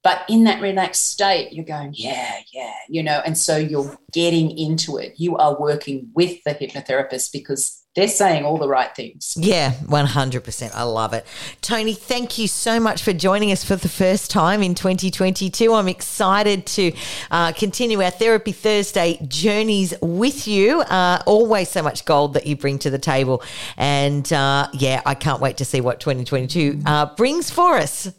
But 0.01 0.23
in 0.29 0.45
that 0.45 0.61
relaxed 0.61 1.11
state, 1.11 1.51
you're 1.51 1.65
going, 1.65 1.91
yeah, 1.93 2.37
yeah, 2.53 2.71
you 2.87 3.03
know, 3.03 3.21
and 3.25 3.37
so 3.37 3.57
you're 3.57 3.97
getting 4.13 4.57
into 4.57 4.95
it. 4.95 5.15
You 5.17 5.35
are 5.35 5.59
working 5.59 6.11
with 6.13 6.41
the 6.45 6.55
hypnotherapist 6.55 7.33
because 7.33 7.83
they're 7.97 8.07
saying 8.07 8.45
all 8.45 8.59
the 8.59 8.67
right 8.67 8.95
things. 8.95 9.35
Yeah, 9.39 9.71
100%. 9.71 10.71
I 10.75 10.83
love 10.83 11.13
it. 11.13 11.25
Toni, 11.61 11.95
thank 11.95 12.37
you 12.37 12.47
so 12.47 12.79
much 12.79 13.01
for 13.01 13.11
joining 13.11 13.51
us 13.51 13.63
for 13.63 13.75
the 13.75 13.89
first 13.89 14.29
time 14.29 14.61
in 14.61 14.75
2022. 14.75 15.73
I'm 15.73 15.87
excited 15.87 16.67
to 16.67 16.91
uh, 17.31 17.53
continue 17.53 18.03
our 18.03 18.11
Therapy 18.11 18.51
Thursday 18.51 19.17
journeys 19.27 19.95
with 19.99 20.47
you. 20.47 20.81
Uh, 20.81 21.23
always 21.25 21.69
so 21.69 21.81
much 21.81 22.05
gold 22.05 22.35
that 22.35 22.45
you 22.45 22.55
bring 22.55 22.77
to 22.79 22.91
the 22.91 22.99
table. 22.99 23.41
And 23.77 24.31
uh, 24.31 24.67
yeah, 24.73 25.01
I 25.03 25.15
can't 25.15 25.41
wait 25.41 25.57
to 25.57 25.65
see 25.65 25.81
what 25.81 25.99
2022 25.99 26.81
uh, 26.85 27.15
brings 27.15 27.49
for 27.49 27.77
us. 27.77 28.13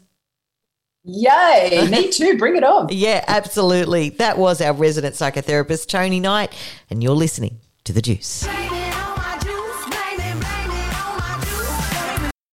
Yay, 1.05 1.87
me 1.89 2.09
too. 2.11 2.37
Bring 2.37 2.57
it 2.57 2.65
on. 2.65 2.87
yeah, 2.91 3.23
absolutely. 3.29 4.09
That 4.09 4.37
was 4.37 4.59
our 4.59 4.73
resident 4.73 5.15
psychotherapist, 5.15 5.87
Toni 5.87 6.19
Knight, 6.19 6.53
and 6.89 7.01
you're 7.01 7.15
listening 7.15 7.61
to 7.85 7.93
The 7.93 8.01
Juice. 8.01 8.45